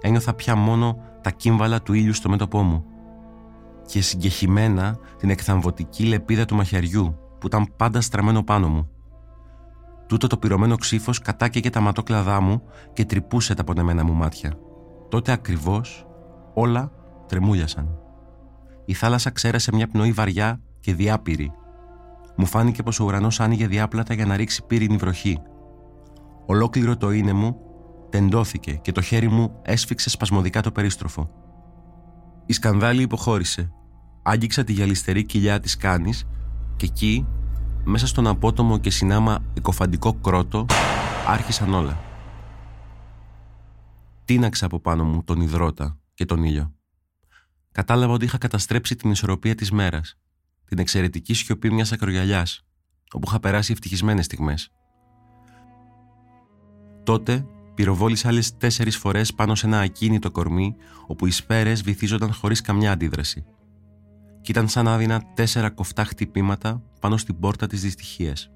Ένιωθα 0.00 0.34
πια 0.34 0.54
μόνο 0.54 0.96
τα 1.20 1.30
κύμβαλα 1.30 1.82
του 1.82 1.92
ήλιου 1.92 2.12
στο 2.12 2.28
μέτωπό 2.28 2.62
μου 2.62 2.84
και 3.86 4.00
συγκεχημένα 4.00 4.98
την 5.16 5.30
εκθαμβωτική 5.30 6.04
λεπίδα 6.04 6.44
του 6.44 6.54
μαχαιριού 6.54 7.18
που 7.40 7.46
ήταν 7.46 7.72
πάντα 7.76 8.00
στραμμένο 8.00 8.42
πάνω 8.42 8.68
μου. 8.68 8.88
Τούτο 10.06 10.26
το 10.26 10.36
πυρωμένο 10.36 10.76
ξύφος 10.76 11.18
κατάκαιγε 11.18 11.70
τα 11.70 11.80
ματόκλαδά 11.80 12.40
μου 12.40 12.62
και 12.92 13.04
τρυπούσε 13.04 13.54
τα 13.54 13.64
πονεμένα 13.64 14.04
μου 14.04 14.12
μάτια. 14.12 14.52
Τότε 15.08 15.32
ακριβώς 15.32 16.06
όλα 16.54 16.92
τρεμούλιασαν. 17.32 17.88
Η 18.84 18.92
θάλασσα 18.94 19.30
ξέρασε 19.30 19.70
μια 19.74 19.88
πνοή 19.88 20.12
βαριά 20.12 20.60
και 20.80 20.94
διάπηρη. 20.94 21.52
Μου 22.36 22.46
φάνηκε 22.46 22.82
πως 22.82 23.00
ο 23.00 23.04
ουρανός 23.04 23.40
άνοιγε 23.40 23.66
διάπλατα 23.66 24.14
για 24.14 24.26
να 24.26 24.36
ρίξει 24.36 24.66
πύρινη 24.66 24.96
βροχή 24.96 25.38
Ολόκληρο 26.46 26.96
το 26.96 27.10
είναι 27.10 27.32
μου 27.32 27.56
τεντώθηκε 28.10 28.72
και 28.72 28.92
το 28.92 29.00
χέρι 29.00 29.28
μου 29.28 29.60
έσφιξε 29.62 30.10
σπασμωδικά 30.10 30.60
το 30.60 30.72
περίστροφο. 30.72 31.30
Η 32.46 32.52
σκανδάλη 32.52 33.02
υποχώρησε. 33.02 33.72
Άγγιξα 34.22 34.64
τη 34.64 34.72
γυαλιστερή 34.72 35.24
κοιλιά 35.24 35.60
της 35.60 35.76
κάνης 35.76 36.28
και 36.76 36.86
εκεί, 36.86 37.26
μέσα 37.84 38.06
στον 38.06 38.26
απότομο 38.26 38.78
και 38.78 38.90
συνάμα 38.90 39.38
εκοφαντικό 39.54 40.14
κρότο, 40.14 40.66
άρχισαν 41.28 41.74
όλα. 41.74 42.00
Τίναξα 44.24 44.66
από 44.66 44.80
πάνω 44.80 45.04
μου 45.04 45.24
τον 45.24 45.40
υδρότα 45.40 45.98
και 46.14 46.24
τον 46.24 46.44
ήλιο. 46.44 46.72
Κατάλαβα 47.72 48.12
ότι 48.12 48.24
είχα 48.24 48.38
καταστρέψει 48.38 48.96
την 48.96 49.10
ισορροπία 49.10 49.54
της 49.54 49.70
μέρας, 49.70 50.18
την 50.64 50.78
εξαιρετική 50.78 51.34
σιωπή 51.34 51.70
μιας 51.70 51.92
ακρογιαλιάς, 51.92 52.64
όπου 53.12 53.28
είχα 53.28 53.40
περάσει 53.40 53.72
ευτυχισμένες 53.72 54.24
στιγμές. 54.24 54.70
Τότε 57.02 57.46
πυροβόλησε 57.74 58.28
άλλες 58.28 58.56
τέσσερις 58.56 58.96
φορές 58.96 59.34
πάνω 59.34 59.54
σε 59.54 59.66
ένα 59.66 59.80
ακίνητο 59.80 60.30
κορμί 60.30 60.76
όπου 61.06 61.26
οι 61.26 61.30
σφαίρες 61.30 61.82
βυθίζονταν 61.82 62.32
χωρίς 62.32 62.60
καμιά 62.60 62.92
αντίδραση. 62.92 63.44
Κι 64.40 64.50
ήταν 64.50 64.68
σαν 64.68 64.88
άδινα 64.88 65.22
τέσσερα 65.34 65.70
κοφτά 65.70 66.04
χτυπήματα 66.04 66.82
πάνω 67.00 67.16
στην 67.16 67.38
πόρτα 67.38 67.66
της 67.66 67.82
δυστυχίας. 67.82 68.50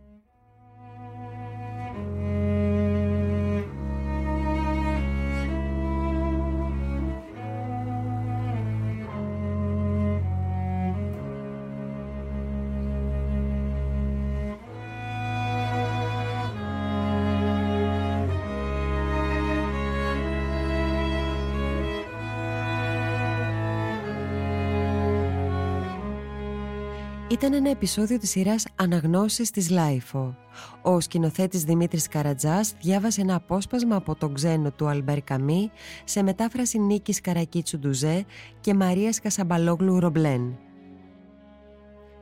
Ήταν 27.30 27.52
ένα 27.52 27.70
επεισόδιο 27.70 28.18
της 28.18 28.30
σειράς 28.30 28.66
«Αναγνώσεις 28.76 29.50
της 29.50 29.70
LiFO». 29.70 30.37
Ο 30.82 31.00
σκηνοθέτης 31.00 31.64
Δημήτρης 31.64 32.08
Καραντζάς 32.09 32.74
διάβασε 32.82 33.20
ένα 33.20 33.34
απόσπασμα 33.34 33.96
από 33.96 34.14
τον 34.14 34.34
Ξένο 34.35 34.70
του 34.70 34.88
Αλμπέρ 34.88 35.22
Καμύ 35.22 35.70
σε 36.04 36.22
μετάφραση 36.22 36.78
Νίκης 36.78 37.20
Καρακίτσου 37.20 37.78
Ντουζέ 37.78 38.24
και 38.60 38.74
Μαρίας 38.74 39.20
Κασαμπαλόγλου 39.20 40.00
Ρομπλέν. 40.00 40.58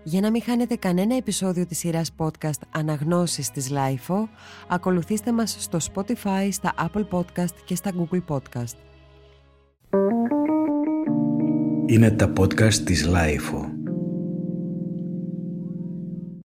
Για 0.02 0.20
να 0.20 0.30
μην 0.30 0.42
χάνετε 0.42 0.76
κανένα 0.76 1.16
επεισόδιο 1.16 1.66
της 1.66 1.78
σειράς 1.78 2.10
podcast 2.16 2.60
«Αναγνώσεις 2.70 3.50
της 3.50 3.70
LiFO», 3.70 4.28
ακολουθήστε 4.68 5.32
μας 5.32 5.56
στο 5.58 5.78
Spotify, 5.92 6.48
στα 6.50 6.74
Apple 6.78 7.08
Podcast 7.10 7.54
και 7.64 7.74
στα 7.74 7.90
Google 7.90 8.22
Podcast. 8.28 8.76
Είναι 11.86 12.10
τα 12.10 12.32
podcast 12.38 12.74
της 12.74 13.06
Λάιφο. 13.06 13.73